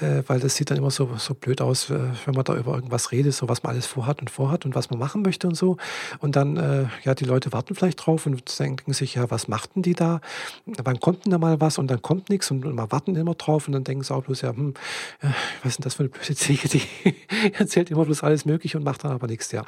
äh, 0.00 0.22
weil 0.26 0.40
das 0.40 0.56
sieht 0.56 0.70
dann 0.70 0.78
immer 0.78 0.90
so, 0.90 1.08
so 1.18 1.34
blöd 1.34 1.60
aus, 1.60 1.90
äh, 1.90 1.98
wenn 2.24 2.34
man 2.34 2.44
da 2.44 2.56
über 2.56 2.74
irgendwas 2.74 3.12
redet, 3.12 3.34
so 3.34 3.48
was 3.48 3.62
man 3.62 3.72
alles 3.72 3.86
vorhat 3.86 4.20
und 4.20 4.30
vorhat 4.30 4.64
und 4.64 4.74
was 4.74 4.90
man 4.90 4.98
machen 4.98 5.22
möchte 5.22 5.46
und 5.46 5.54
so. 5.54 5.76
Und 6.18 6.36
dann, 6.36 6.56
äh, 6.56 6.86
ja, 7.04 7.14
die 7.14 7.24
Leute 7.24 7.52
warten 7.52 7.74
vielleicht 7.74 8.04
drauf 8.04 8.26
und 8.26 8.58
denken 8.58 8.92
sich, 8.92 9.14
ja, 9.14 9.30
was 9.30 9.48
machten 9.48 9.82
die 9.82 9.94
da? 9.94 10.20
Wann 10.66 10.98
kommt 11.00 11.24
denn 11.24 11.32
da 11.32 11.38
mal 11.38 11.60
was? 11.60 11.78
Und 11.78 11.88
dann 11.88 12.02
kommt 12.02 12.28
nichts 12.28 12.50
und, 12.50 12.64
man 12.64 12.90
warten 12.90 13.14
immer 13.14 13.34
drauf 13.34 13.68
und 13.68 13.72
dann 13.72 13.84
denken 13.84 14.02
sie 14.02 14.14
auch 14.14 14.24
bloß, 14.24 14.40
ja, 14.42 14.50
hm, 14.50 14.74
äh, 15.20 15.28
was 15.62 15.72
ist 15.72 15.78
denn 15.78 15.84
das 15.84 15.94
für 15.94 16.04
eine 16.04 16.08
blöde 16.08 16.34
Ziege, 16.34 16.68
die 16.68 16.82
erzählt 17.52 17.90
immer 17.90 18.04
bloß 18.04 18.22
alles 18.24 18.44
Mögliche 18.44 18.78
und 18.78 18.84
macht 18.84 19.04
dann 19.04 19.12
aber 19.12 19.26
nichts, 19.26 19.52
ja. 19.52 19.64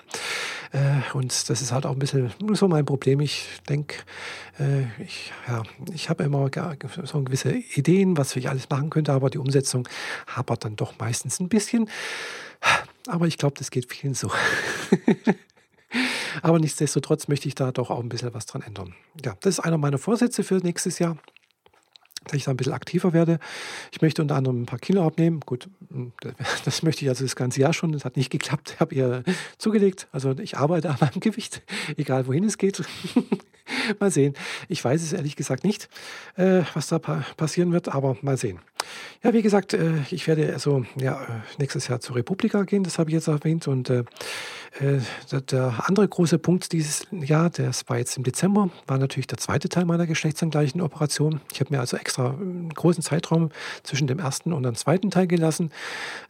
Äh, 0.73 1.17
und 1.17 1.51
das 1.51 1.63
ist 1.63 1.71
halt 1.73 1.87
auch 1.87 1.93
ein 1.93 1.99
bisschen 1.99 2.33
so 2.53 2.67
mein 2.67 2.85
Problem. 2.85 3.21
Ich 3.21 3.47
denke, 3.69 3.97
ich, 4.99 5.33
ja, 5.49 5.52
ja, 5.53 5.63
ich 5.93 6.09
habe 6.09 6.25
immer 6.25 6.49
so 7.05 7.23
gewisse 7.23 7.53
Ideen, 7.53 8.17
was 8.17 8.35
ich 8.37 8.49
alles 8.49 8.71
machen 8.71 8.89
könnte, 8.89 9.13
aber 9.13 9.29
die 9.29 9.39
Umsetzung 9.39 9.87
hapert 10.27 10.65
dann 10.65 10.77
doch 10.77 10.99
meistens 10.99 11.41
ein 11.41 11.49
bisschen. 11.49 11.91
Aber 13.07 13.27
ich 13.27 13.37
glaube, 13.37 13.57
das 13.59 13.71
geht 13.71 13.93
vielen 13.93 14.15
so. 14.15 14.31
aber 16.43 16.59
nichtsdestotrotz 16.59 17.29
möchte 17.29 17.49
ich 17.49 17.55
da 17.55 17.71
doch 17.71 17.91
auch 17.91 18.01
ein 18.01 18.09
bisschen 18.09 18.33
was 18.33 18.47
dran 18.47 18.63
ändern. 18.63 18.95
Ja, 19.25 19.37
das 19.41 19.59
ist 19.59 19.61
einer 19.61 19.77
meiner 19.77 19.99
Vorsätze 19.99 20.43
für 20.43 20.57
nächstes 20.57 20.99
Jahr 20.99 21.19
dass 22.25 22.35
ich 22.35 22.45
da 22.45 22.53
ein 22.53 22.57
bisschen 22.57 22.73
aktiver 22.73 23.13
werde. 23.13 23.41
Ich 23.91 24.01
möchte 24.01 24.23
unter 24.23 24.37
anderem 24.37 24.63
ein 24.63 24.67
paar 24.67 24.79
Kilo 24.79 25.05
abnehmen. 25.05 25.41
Gut, 25.41 25.69
das 26.65 26.85
möchte 26.85 27.05
ich 27.05 27.09
also 27.09 27.25
das 27.25 27.35
ganze 27.35 27.61
Jahr 27.61 27.73
schon. 27.73 27.91
Das 27.91 28.05
hat 28.05 28.17
nicht 28.17 28.31
geklappt. 28.31 28.75
Ich 28.75 28.81
habe 28.81 28.95
ihr 28.95 29.25
zugelegt. 29.59 30.07
Also 30.13 30.31
ich 30.39 30.57
arbeite 30.57 30.91
an 30.91 30.99
meinem 31.01 31.19
Gewicht, 31.19 31.63
egal 31.97 32.29
wohin 32.29 32.45
es 32.45 32.59
geht. 32.59 32.81
mal 34.01 34.11
sehen. 34.11 34.35
Ich 34.69 34.85
weiß 34.85 35.03
es 35.03 35.13
ehrlich 35.13 35.37
gesagt 35.37 35.65
nicht, 35.65 35.89
äh, 36.37 36.63
was 36.75 36.89
da 36.89 36.99
pa 36.99 37.25
passieren 37.37 37.73
wird, 37.73 37.89
aber 37.89 38.17
mal 38.23 38.37
sehen. 38.37 38.61
Ja, 39.23 39.33
wie 39.33 39.43
gesagt, 39.43 39.75
äh, 39.75 39.93
ich 40.11 40.27
werde 40.27 40.53
also 40.53 40.85
ja, 40.97 41.23
äh, 41.23 41.27
nächstes 41.59 41.89
Jahr 41.89 42.01
zur 42.01 42.17
Republika 42.17 42.63
gehen, 42.65 42.83
das 42.83 42.99
habe 42.99 43.11
ich 43.11 43.15
jetzt 43.15 43.29
erwähnt. 43.29 43.69
Und 43.69 43.91
äh, 43.91 44.05
äh 44.81 45.01
der 45.51 45.89
andere 45.89 46.09
große 46.09 46.39
Punkt 46.39 46.73
dieses 46.73 47.07
Jahr, 47.11 47.51
das 47.51 47.89
war 47.89 47.99
jetzt 47.99 48.17
im 48.17 48.25
Dezember, 48.25 48.71
war 48.87 48.99
natürlich 48.99 49.27
der 49.27 49.39
zweite 49.39 49.69
Teil 49.69 49.85
meiner 49.85 50.07
geschlechtsangleichen 50.07 50.81
Operation. 50.81 51.41
Ich 51.53 51.61
habe 51.61 51.73
mir 51.75 51.81
also 51.81 51.97
extra 51.97 52.31
einen 52.31 52.71
großen 52.71 53.03
Zeitraum 53.03 53.51
zwischen 53.83 54.07
dem 54.07 54.19
ersten 54.19 54.53
und 54.53 54.65
dem 54.65 54.75
zweiten 54.75 55.11
Teil 55.11 55.27
gelassen, 55.27 55.71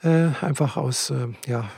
äh, 0.03 0.29
einfach 0.41 0.77
aus 0.77 1.13
ja, 1.47 1.69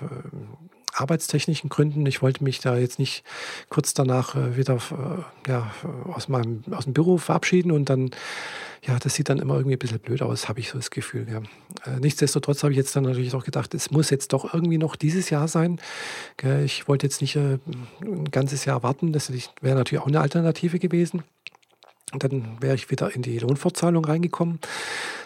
arbeitstechnischen 0.95 1.69
Gründen. 1.69 2.07
Ich 2.07 2.23
wollte 2.23 2.45
mich 2.45 2.61
da 2.61 2.77
jetzt 2.77 2.99
nicht 2.99 3.25
kurz 3.69 3.95
danach 3.95 4.35
äh, 4.35 4.57
wieder 4.57 4.77
äh, 4.77 5.51
ja, 5.51 5.71
aus, 6.13 6.29
meinem, 6.29 6.63
aus 6.71 6.85
dem 6.85 6.93
Büro 6.93 7.19
verabschieden 7.19 7.73
und 7.73 7.91
dann, 7.91 8.11
ja, 8.83 8.99
das 8.99 9.15
sieht 9.15 9.29
dann 9.29 9.39
immer 9.39 9.55
irgendwie 9.55 9.77
ein 9.77 9.79
bisschen 9.79 9.99
blöd 9.99 10.23
aus, 10.23 10.49
habe 10.49 10.61
ich 10.61 10.71
so 10.71 10.79
das 10.79 10.91
Gefühl. 10.91 11.27
Ja. 11.29 11.39
Äh, 11.91 12.01
nichtsdestotrotz 12.01 12.63
habe 12.63 12.73
ich 12.73 12.77
jetzt 12.77 12.95
dann 12.95 13.05
natürlich 13.05 13.35
auch 13.35 13.45
gedacht, 13.45 13.75
es 13.75 13.91
muss 13.91 14.11
jetzt 14.11 14.33
doch 14.33 14.55
irgendwie 14.55 14.79
noch 14.79 14.97
dieses 14.97 15.31
Jahr 15.31 15.49
sein. 15.49 15.81
Ich 16.65 16.89
wollte 16.89 17.07
jetzt 17.07 17.21
nicht 17.21 17.37
ein 17.37 17.61
ganzes 18.31 18.65
Jahr 18.65 18.83
warten, 18.83 19.13
das 19.13 19.33
wäre 19.61 19.77
natürlich 19.77 20.03
auch 20.03 20.09
eine 20.09 20.21
Alternative 20.21 20.79
gewesen. 20.79 21.23
Dann 22.19 22.57
wäre 22.61 22.75
ich 22.75 22.91
wieder 22.91 23.15
in 23.15 23.23
die 23.23 23.39
Lohnfortzahlung 23.39 24.05
reingekommen. 24.05 24.59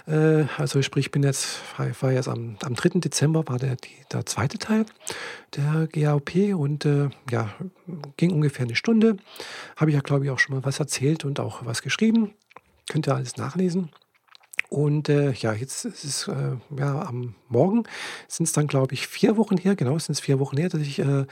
Äh, 0.07 0.45
also 0.57 0.83
sprich, 0.83 1.11
bin 1.11 1.23
jetzt, 1.23 1.61
war 2.01 2.13
jetzt 2.13 2.29
am, 2.29 2.57
am 2.63 2.75
3. 2.75 3.01
Dezember 3.01 3.47
war 3.47 3.59
der, 3.59 3.77
die, 3.77 3.91
der 4.13 4.27
zweite 4.27 4.59
Teil 4.59 4.87
der 5.57 5.89
GAOP 5.91 6.55
und 6.55 6.85
äh, 6.85 7.09
ja, 7.31 7.51
ging 8.17 8.33
ungefähr 8.33 8.67
eine 8.67 8.77
Stunde. 8.77 9.17
Habe 9.77 9.91
ich 9.91 9.95
ja, 9.95 10.01
glaube 10.01 10.25
ich, 10.25 10.31
auch 10.31 10.39
schon 10.39 10.55
mal 10.55 10.65
was 10.65 10.81
erzählt 10.81 11.25
und 11.25 11.41
auch 11.41 11.65
was 11.65 11.83
geschrieben. 11.83 12.33
Könnt 12.89 13.07
ihr 13.07 13.15
alles 13.15 13.37
nachlesen. 13.37 13.91
Und 14.69 15.09
äh, 15.09 15.33
ja, 15.33 15.55
jetzt 15.55 15.87
ist 15.87 16.05
es 16.05 16.29
äh, 16.29 16.57
ja, 16.77 17.03
am 17.07 17.35
Morgen 17.49 17.85
sind 18.27 18.45
es 18.45 18.53
dann, 18.53 18.67
glaube 18.67 18.93
ich, 18.93 19.07
vier 19.07 19.39
Wochen 19.39 19.57
her, 19.57 19.75
genau, 19.75 19.99
sind 19.99 20.13
es 20.13 20.21
vier 20.21 20.39
Wochen 20.39 20.59
her, 20.59 20.69
dass 20.69 20.83
ich 20.83 20.99
äh, 20.99 21.25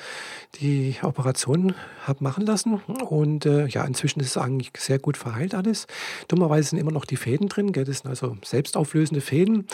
die 0.60 0.96
Operation 1.02 1.74
habe 2.06 2.24
machen 2.24 2.46
lassen. 2.46 2.76
Und 2.76 3.44
äh, 3.44 3.66
ja, 3.66 3.84
inzwischen 3.84 4.20
ist 4.20 4.28
es 4.28 4.36
eigentlich 4.38 4.70
sehr 4.78 4.98
gut 4.98 5.18
verheilt 5.18 5.54
alles. 5.54 5.86
Dummerweise 6.28 6.70
sind 6.70 6.78
immer 6.78 6.92
noch 6.92 7.04
die 7.04 7.16
Fäden 7.16 7.48
drin, 7.48 7.72
gell? 7.72 7.84
das 7.84 7.98
sind 7.98 8.08
also 8.08 8.38
selbstauflösende 8.42 9.20
Fäden, 9.20 9.66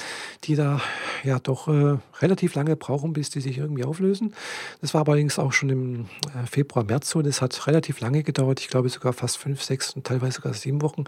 die 0.42 0.56
da 0.56 0.80
ja 1.22 1.38
doch 1.38 1.68
äh, 1.68 1.98
relativ 2.20 2.56
lange 2.56 2.74
brauchen, 2.74 3.12
bis 3.12 3.30
die 3.30 3.40
sich 3.40 3.58
irgendwie 3.58 3.84
auflösen. 3.84 4.34
Das 4.80 4.94
war 4.94 5.06
allerdings 5.06 5.38
auch 5.38 5.52
schon 5.52 5.70
im 5.70 6.06
äh, 6.34 6.46
Februar, 6.50 6.84
März 6.84 7.10
so. 7.10 7.22
Das 7.22 7.40
hat 7.40 7.68
relativ 7.68 8.00
lange 8.00 8.24
gedauert, 8.24 8.58
ich 8.58 8.68
glaube 8.68 8.88
sogar 8.88 9.12
fast 9.12 9.38
fünf, 9.38 9.62
sechs 9.62 9.94
und 9.94 10.04
teilweise 10.04 10.36
sogar 10.36 10.54
sieben 10.54 10.82
Wochen, 10.82 11.04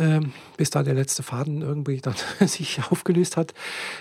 ähm, 0.00 0.32
bis 0.56 0.70
da 0.70 0.82
der 0.82 0.94
letzte 0.94 1.22
Faden 1.22 1.62
irgendwie 1.62 1.83
irgendwie 1.84 2.00
dann 2.00 2.14
sich 2.48 2.80
aufgelöst 2.90 3.36
hat. 3.36 3.54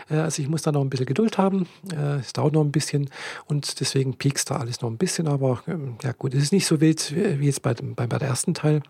Äh, 0.09 0.15
also 0.15 0.41
ich 0.41 0.49
muss 0.49 0.61
da 0.61 0.71
noch 0.71 0.81
ein 0.81 0.89
bisschen 0.89 1.05
Geduld 1.05 1.37
haben. 1.37 1.67
Äh, 1.91 2.19
es 2.19 2.33
dauert 2.33 2.53
noch 2.53 2.63
ein 2.63 2.71
bisschen 2.71 3.09
und 3.45 3.79
deswegen 3.79 4.15
piekst 4.17 4.49
da 4.49 4.57
alles 4.57 4.81
noch 4.81 4.89
ein 4.89 4.97
bisschen. 4.97 5.27
Aber 5.27 5.63
ähm, 5.67 5.95
ja 6.03 6.11
gut, 6.13 6.33
es 6.33 6.43
ist 6.43 6.53
nicht 6.53 6.65
so 6.65 6.81
wild 6.81 7.13
wie 7.15 7.45
jetzt 7.45 7.61
bei, 7.61 7.73
bei, 7.73 8.07
bei 8.07 8.17
der 8.17 8.29
ersten 8.29 8.53
Teil. 8.53 8.81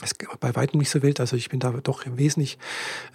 Es 0.00 0.12
ist 0.12 0.40
bei 0.40 0.54
weitem 0.54 0.78
nicht 0.78 0.90
so 0.90 1.02
wild, 1.02 1.18
also 1.18 1.34
ich 1.34 1.48
bin 1.48 1.58
da 1.58 1.72
doch 1.82 2.04
wesentlich 2.06 2.56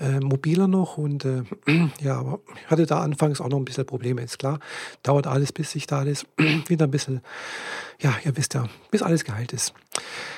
äh, 0.01 0.19
mobiler 0.19 0.67
noch 0.67 0.97
und 0.97 1.23
äh, 1.23 1.43
ja, 2.01 2.19
aber 2.19 2.41
ich 2.61 2.69
hatte 2.69 2.85
da 2.85 3.01
anfangs 3.01 3.39
auch 3.39 3.47
noch 3.47 3.57
ein 3.57 3.63
bisschen 3.63 3.85
Probleme, 3.85 4.21
ist 4.21 4.37
klar. 4.37 4.59
Dauert 5.01 5.25
alles, 5.25 5.53
bis 5.53 5.71
sich 5.71 5.87
da 5.87 5.99
alles 5.99 6.25
wieder 6.67 6.85
ein 6.85 6.91
bisschen, 6.91 7.21
ja, 8.01 8.13
ihr 8.25 8.35
wisst 8.35 8.53
ja, 8.53 8.67
bis 8.91 9.01
alles 9.01 9.23
geheilt 9.23 9.53
ist. 9.53 9.73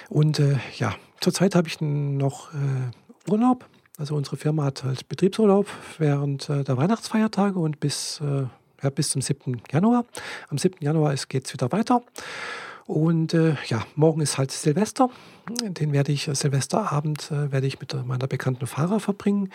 Und 0.09 0.39
äh, 0.39 0.57
ja, 0.77 0.95
zurzeit 1.19 1.55
habe 1.55 1.67
ich 1.67 1.81
noch 1.81 2.53
äh, 2.53 3.31
Urlaub, 3.31 3.65
also 3.97 4.15
unsere 4.15 4.37
Firma 4.37 4.65
hat 4.65 4.83
halt 4.83 5.07
Betriebsurlaub 5.07 5.67
während 5.97 6.49
äh, 6.49 6.63
der 6.63 6.77
Weihnachtsfeiertage 6.77 7.59
und 7.59 7.79
bis, 7.79 8.19
äh, 8.21 8.45
ja, 8.83 8.89
bis 8.89 9.09
zum 9.09 9.21
7. 9.21 9.61
Januar. 9.71 10.05
Am 10.49 10.57
7. 10.57 10.77
Januar 10.81 11.15
geht 11.29 11.45
es 11.45 11.53
wieder 11.53 11.71
weiter. 11.71 12.01
Und 12.87 13.33
äh, 13.33 13.55
ja, 13.65 13.83
morgen 13.95 14.21
ist 14.21 14.37
halt 14.37 14.51
Silvester. 14.51 15.09
Den 15.49 15.91
werde 15.91 16.11
ich, 16.11 16.27
äh, 16.27 16.35
Silvesterabend 16.35 17.31
äh, 17.31 17.51
werde 17.51 17.65
ich 17.65 17.79
mit 17.79 17.95
meiner 18.05 18.27
bekannten 18.27 18.67
Fahrer 18.67 18.99
verbringen, 18.99 19.49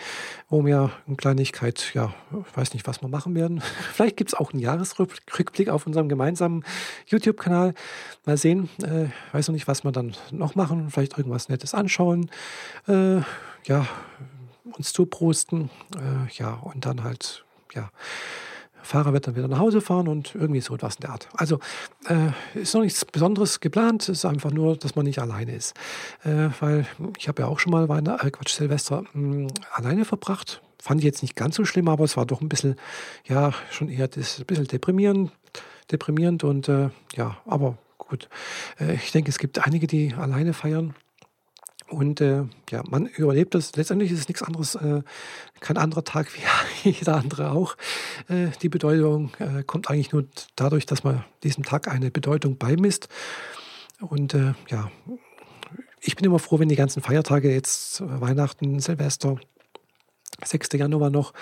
wo 0.49 0.65
wir 0.65 0.91
eine 1.07 1.15
Kleinigkeit, 1.15 1.91
ja, 1.93 2.13
ich 2.31 2.57
weiß 2.57 2.73
nicht, 2.73 2.87
was 2.87 3.01
wir 3.01 3.07
machen 3.07 3.33
werden. 3.33 3.61
Vielleicht 3.93 4.17
gibt 4.17 4.31
es 4.31 4.33
auch 4.33 4.51
einen 4.51 4.59
Jahresrückblick 4.59 5.69
auf 5.69 5.87
unserem 5.87 6.09
gemeinsamen 6.09 6.65
YouTube-Kanal. 7.07 7.73
Mal 8.25 8.35
sehen, 8.35 8.69
äh, 8.83 9.05
weiß 9.31 9.47
noch 9.47 9.53
nicht, 9.53 9.67
was 9.67 9.85
wir 9.85 9.93
dann 9.93 10.13
noch 10.31 10.55
machen. 10.55 10.89
Vielleicht 10.89 11.17
irgendwas 11.17 11.47
Nettes 11.47 11.73
anschauen. 11.73 12.29
Äh, 12.89 13.21
ja, 13.65 13.87
uns 14.77 14.93
zuprosten. 14.93 15.69
Äh, 15.95 16.31
ja, 16.37 16.53
und 16.53 16.85
dann 16.85 17.03
halt, 17.03 17.45
ja 17.73 17.89
Fahrer 18.83 19.13
wird 19.13 19.27
dann 19.27 19.35
wieder 19.35 19.47
nach 19.47 19.59
Hause 19.59 19.81
fahren 19.81 20.07
und 20.07 20.35
irgendwie 20.35 20.61
so 20.61 20.73
etwas 20.75 20.95
in 20.95 21.01
der 21.01 21.11
Art. 21.11 21.29
Also 21.33 21.59
äh, 22.07 22.59
ist 22.59 22.73
noch 22.73 22.81
nichts 22.81 23.05
Besonderes 23.05 23.59
geplant, 23.59 24.03
es 24.03 24.09
ist 24.09 24.25
einfach 24.25 24.51
nur, 24.51 24.75
dass 24.75 24.95
man 24.95 25.05
nicht 25.05 25.19
alleine 25.19 25.55
ist. 25.55 25.75
Äh, 26.23 26.49
weil 26.59 26.87
ich 27.17 27.27
habe 27.27 27.43
ja 27.43 27.47
auch 27.47 27.59
schon 27.59 27.71
mal 27.71 27.89
Weihnachten, 27.89 28.27
äh, 28.27 28.31
Quatsch, 28.31 28.53
Silvester 28.53 29.03
mh, 29.13 29.47
alleine 29.73 30.05
verbracht. 30.05 30.61
Fand 30.81 30.99
ich 30.99 31.05
jetzt 31.05 31.21
nicht 31.21 31.35
ganz 31.35 31.55
so 31.55 31.65
schlimm, 31.65 31.87
aber 31.87 32.03
es 32.03 32.17
war 32.17 32.25
doch 32.25 32.41
ein 32.41 32.49
bisschen, 32.49 32.75
ja, 33.25 33.53
schon 33.69 33.89
eher 33.89 34.07
das, 34.07 34.39
ein 34.39 34.45
bisschen 34.45 34.67
deprimierend, 34.67 35.31
deprimierend 35.91 36.43
und 36.43 36.67
äh, 36.69 36.89
ja, 37.15 37.37
aber 37.45 37.77
gut. 37.97 38.29
Äh, 38.79 38.95
ich 38.95 39.11
denke, 39.11 39.29
es 39.29 39.37
gibt 39.37 39.65
einige, 39.65 39.87
die 39.87 40.13
alleine 40.15 40.53
feiern. 40.53 40.95
Und 41.91 42.21
äh, 42.21 42.45
ja, 42.69 42.83
man 42.89 43.05
überlebt 43.05 43.53
das. 43.53 43.75
Letztendlich 43.75 44.11
ist 44.11 44.19
es 44.19 44.27
nichts 44.29 44.41
anderes, 44.41 44.75
äh, 44.75 45.01
kein 45.59 45.77
anderer 45.77 46.05
Tag 46.05 46.27
wie 46.83 46.89
jeder 46.89 47.17
andere 47.17 47.51
auch. 47.51 47.75
Äh, 48.29 48.47
die 48.61 48.69
Bedeutung 48.69 49.31
äh, 49.39 49.63
kommt 49.63 49.89
eigentlich 49.89 50.13
nur 50.13 50.25
dadurch, 50.55 50.85
dass 50.85 51.03
man 51.03 51.25
diesem 51.43 51.65
Tag 51.65 51.89
eine 51.89 52.09
Bedeutung 52.09 52.57
beimisst. 52.57 53.09
Und 53.99 54.33
äh, 54.33 54.53
ja, 54.69 54.89
ich 55.99 56.15
bin 56.15 56.25
immer 56.25 56.39
froh, 56.39 56.59
wenn 56.59 56.69
die 56.69 56.77
ganzen 56.77 57.01
Feiertage 57.01 57.51
jetzt 57.51 57.99
äh, 57.99 58.21
Weihnachten, 58.21 58.79
Silvester, 58.79 59.35
6. 60.43 60.69
Januar 60.73 61.09
noch, 61.09 61.33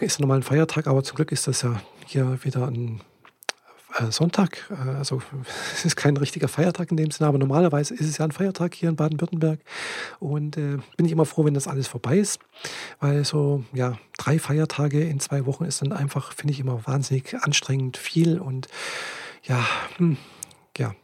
ist 0.00 0.20
nochmal 0.20 0.38
ein 0.38 0.42
Feiertag, 0.42 0.86
aber 0.86 1.02
zum 1.02 1.16
Glück 1.16 1.32
ist 1.32 1.46
das 1.46 1.62
ja 1.62 1.80
hier 2.06 2.38
wieder 2.42 2.66
ein 2.66 3.00
Sonntag. 4.10 4.70
Äh, 4.70 4.90
also 4.90 5.22
es 5.74 5.84
ist 5.84 5.96
kein 5.96 6.16
richtiger 6.16 6.48
Feiertag 6.48 6.90
in 6.90 6.96
dem 6.96 7.10
Sinne, 7.10 7.28
aber 7.28 7.38
normalerweise 7.38 7.94
ist 7.94 8.08
es 8.08 8.18
ja 8.18 8.24
ein 8.24 8.32
Feiertag 8.32 8.74
hier 8.74 8.88
in 8.88 8.96
Baden-Württemberg. 8.96 9.60
Und 10.20 10.56
äh, 10.56 10.78
bin 10.96 11.06
ich 11.06 11.12
immer 11.12 11.26
froh, 11.26 11.44
wenn 11.44 11.54
das 11.54 11.68
alles 11.68 11.88
vorbei 11.88 12.18
ist, 12.18 12.40
weil 13.00 13.24
so 13.24 13.64
ja 13.72 13.98
drei 14.16 14.38
Feiertage 14.38 15.02
in 15.02 15.20
zwei 15.20 15.46
Wochen 15.46 15.64
ist 15.64 15.82
dann 15.82 15.92
einfach, 15.92 16.32
finde 16.32 16.52
ich 16.52 16.60
immer 16.60 16.86
wahnsinnig 16.86 17.34
anstrengend 17.42 17.96
viel 17.96 18.38
und 18.38 18.68
ja, 19.44 19.64
hm, 19.96 20.16
ja. 20.76 20.94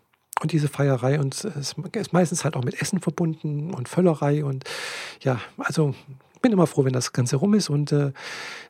Und 0.40 0.52
diese 0.52 0.68
Feierei 0.68 1.20
und 1.20 1.44
es 1.44 1.76
ist 1.92 2.12
meistens 2.12 2.44
halt 2.44 2.56
auch 2.56 2.64
mit 2.64 2.80
Essen 2.82 3.00
verbunden 3.00 3.72
und 3.72 3.88
Völlerei 3.88 4.44
und 4.44 4.64
ja, 5.20 5.40
also 5.58 5.94
bin 6.44 6.52
immer 6.52 6.66
froh, 6.66 6.84
wenn 6.84 6.92
das 6.92 7.14
Ganze 7.14 7.36
rum 7.36 7.54
ist 7.54 7.70
und 7.70 7.90
äh, 7.90 8.12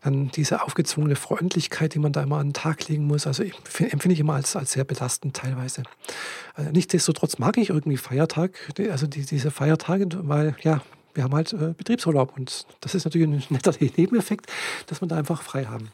dann 0.00 0.28
diese 0.28 0.62
aufgezwungene 0.62 1.16
Freundlichkeit, 1.16 1.92
die 1.94 1.98
man 1.98 2.12
da 2.12 2.22
immer 2.22 2.38
an 2.38 2.50
den 2.50 2.52
Tag 2.52 2.86
legen 2.86 3.04
muss, 3.08 3.26
also 3.26 3.42
empfinde 3.42 4.12
ich 4.12 4.20
immer 4.20 4.34
als, 4.34 4.54
als 4.54 4.70
sehr 4.70 4.84
belastend 4.84 5.34
teilweise. 5.34 5.82
Also 6.54 6.70
nichtsdestotrotz 6.70 7.38
mag 7.38 7.58
ich 7.58 7.70
irgendwie 7.70 7.96
Feiertag, 7.96 8.52
also 8.92 9.08
die, 9.08 9.26
diese 9.26 9.50
Feiertage, 9.50 10.06
weil 10.28 10.54
ja, 10.62 10.82
wir 11.14 11.24
haben 11.24 11.34
halt 11.34 11.52
äh, 11.52 11.74
Betriebsurlaub 11.76 12.36
und 12.36 12.64
das 12.80 12.94
ist 12.94 13.06
natürlich 13.06 13.26
ein 13.26 13.42
netter 13.50 13.74
Nebeneffekt, 13.80 14.46
dass 14.86 15.00
man 15.00 15.08
da 15.08 15.16
einfach 15.16 15.42
frei 15.42 15.64
haben. 15.64 15.90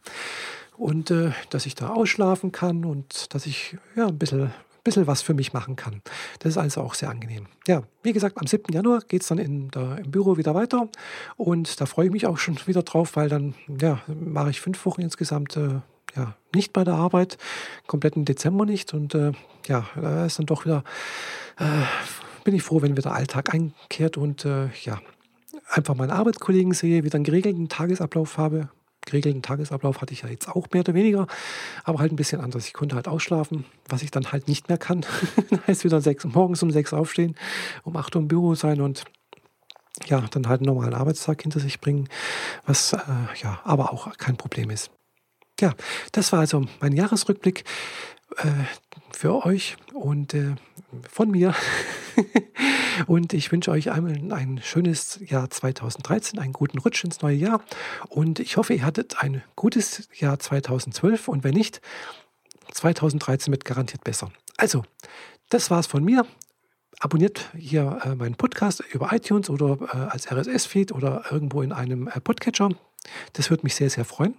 Und 0.77 1.11
äh, 1.11 1.31
dass 1.49 1.65
ich 1.65 1.75
da 1.75 1.89
ausschlafen 1.89 2.53
kann 2.53 2.85
und 2.85 3.33
dass 3.35 3.47
ich 3.47 3.79
ja 3.97 4.07
ein 4.07 4.19
bisschen 4.19 4.51
bisschen 4.83 5.07
was 5.07 5.23
für 5.23 5.35
mich 5.35 5.53
machen 5.53 5.77
kann. 5.77 6.03
Das 6.39 6.51
ist 6.51 6.59
also 6.59 6.83
auch 6.83 6.95
sehr 6.95 7.11
angenehm. 7.11 7.47
Ja, 7.67 7.83
wie 8.03 8.13
gesagt, 8.13 8.39
am 8.39 8.47
7. 8.47 8.73
Januar 8.73 9.01
geht 9.01 9.23
es 9.23 9.29
dann 9.29 9.39
in 9.39 9.71
der, 9.71 9.99
im 9.99 10.11
Büro 10.11 10.37
wieder 10.37 10.55
weiter 10.55 10.89
und 11.37 11.81
da 11.81 11.87
freue 11.87 12.07
ich 12.07 12.13
mich 12.13 12.27
auch 12.27 12.39
schon 12.39 12.59
wieder 12.67 12.83
drauf, 12.83 13.17
weil 13.17 13.29
dann 13.29 13.55
ja, 13.81 14.01
mache 14.07 14.51
ich 14.51 14.61
fünf 14.61 14.85
Wochen 14.87 15.03
insgesamt 15.03 15.57
äh, 15.57 15.81
ja, 16.17 16.35
nicht 16.55 16.73
bei 16.73 16.85
der 16.85 16.95
Arbeit, 16.95 17.39
kompletten 17.87 18.25
Dezember 18.25 18.65
nicht 18.65 18.95
und 18.95 19.15
äh, 19.15 19.33
ja, 19.67 19.87
da 19.95 20.27
ist 20.27 20.39
dann 20.39 20.47
doch 20.47 20.65
wieder, 20.65 20.85
äh, 21.59 21.65
bin 22.45 22.55
ich 22.55 22.63
froh, 22.63 22.83
wenn 22.83 22.97
wieder 22.97 23.15
Alltag 23.15 23.55
einkehrt 23.55 24.17
und 24.17 24.45
äh, 24.45 24.69
ja, 24.83 25.01
einfach 25.69 25.95
meine 25.95 26.15
Arbeitskollegen 26.15 26.73
sehe, 26.73 27.05
wieder 27.05 27.17
einen 27.17 27.25
geregelten 27.25 27.69
Tagesablauf 27.69 28.39
habe, 28.39 28.69
geregelten 29.11 29.43
Tagesablauf 29.43 30.01
hatte 30.01 30.13
ich 30.13 30.23
ja 30.23 30.29
jetzt 30.29 30.49
auch 30.49 30.69
mehr 30.73 30.81
oder 30.81 30.95
weniger, 30.95 31.27
aber 31.85 31.99
halt 31.99 32.13
ein 32.13 32.17
bisschen 32.17 32.41
anders. 32.41 32.67
Ich 32.67 32.73
konnte 32.73 32.97
halt 32.97 33.09
ausschlafen, 33.09 33.65
was 33.89 34.03
ich 34.03 34.11
dann 34.11 34.33
halt 34.33 34.49
nicht 34.49 34.69
mehr 34.69 34.79
kann. 34.79 35.05
heißt 35.67 35.85
wieder 35.85 36.01
sechs, 36.01 36.25
morgens 36.25 36.63
um 36.63 36.71
sechs 36.71 36.93
aufstehen, 36.93 37.35
um 37.85 37.97
acht 37.97 38.15
Uhr 38.17 38.23
im 38.23 38.29
Büro 38.29 38.55
sein 38.55 38.81
und 38.81 39.05
ja, 40.07 40.21
dann 40.31 40.49
halt 40.49 40.61
einen 40.61 40.69
normalen 40.75 40.95
Arbeitstag 40.95 41.43
hinter 41.43 41.61
sich 41.61 41.81
bringen, 41.81 42.09
was 42.65 42.93
äh, 42.93 42.99
ja 43.43 43.61
aber 43.65 43.93
auch 43.93 44.17
kein 44.17 44.37
Problem 44.37 44.71
ist. 44.71 44.91
Ja, 45.61 45.75
das 46.13 46.33
war 46.33 46.41
also 46.41 46.65
mein 46.81 46.93
Jahresrückblick 46.93 47.65
für 49.13 49.45
euch 49.45 49.77
und 49.93 50.35
äh, 50.35 50.55
von 51.09 51.31
mir. 51.31 51.55
und 53.07 53.33
ich 53.33 53.53
wünsche 53.53 53.71
euch 53.71 53.91
einmal 53.91 54.13
ein 54.33 54.61
schönes 54.63 55.21
Jahr 55.25 55.49
2013, 55.51 56.39
einen 56.39 56.53
guten 56.53 56.79
Rutsch 56.79 57.05
ins 57.05 57.23
neue 57.23 57.37
Jahr. 57.37 57.63
Und 58.09 58.41
ich 58.41 58.57
hoffe, 58.57 58.75
ihr 58.75 58.85
hattet 58.85 59.23
ein 59.23 59.43
gutes 59.57 60.09
Jahr 60.15 60.39
2012 60.39 61.29
und 61.29 61.45
wenn 61.45 61.55
nicht, 61.55 61.81
2013 62.73 63.53
wird 63.53 63.65
garantiert 63.65 64.05
besser. 64.05 64.31
Also, 64.57 64.85
das 65.49 65.71
war's 65.71 65.87
von 65.87 66.05
mir. 66.05 66.27
Abonniert 67.01 67.51
hier 67.57 67.99
äh, 68.05 68.15
meinen 68.15 68.35
Podcast 68.35 68.85
über 68.93 69.13
iTunes 69.13 69.49
oder 69.49 69.79
äh, 69.93 69.97
als 69.97 70.31
RSS-Feed 70.31 70.93
oder 70.93 71.25
irgendwo 71.31 71.63
in 71.63 71.73
einem 71.73 72.09
äh, 72.09 72.21
Podcatcher. 72.21 72.71
Das 73.33 73.49
würde 73.49 73.63
mich 73.63 73.75
sehr, 73.75 73.89
sehr 73.89 74.05
freuen. 74.05 74.35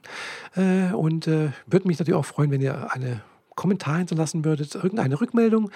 Äh, 0.56 0.93
und 0.93 1.27
äh, 1.27 1.49
würde 1.65 1.88
mich 1.88 1.97
natürlich 1.97 2.19
auch 2.19 2.25
freuen, 2.25 2.51
wenn 2.51 2.62
ihr 2.62 2.93
eine 2.93 3.21
Kommentar 3.55 3.97
hinterlassen 3.97 4.45
würdet, 4.45 4.75
irgendeine 4.75 5.19
Rückmeldung. 5.19 5.71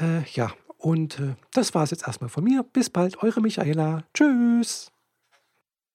Äh, 0.00 0.22
ja, 0.34 0.50
und 0.76 1.18
äh, 1.18 1.34
das 1.52 1.74
war 1.74 1.82
es 1.82 1.90
jetzt 1.90 2.06
erstmal 2.06 2.30
von 2.30 2.44
mir. 2.44 2.62
Bis 2.62 2.90
bald, 2.90 3.22
eure 3.22 3.40
Michaela. 3.40 4.04
Tschüss. 4.14 4.92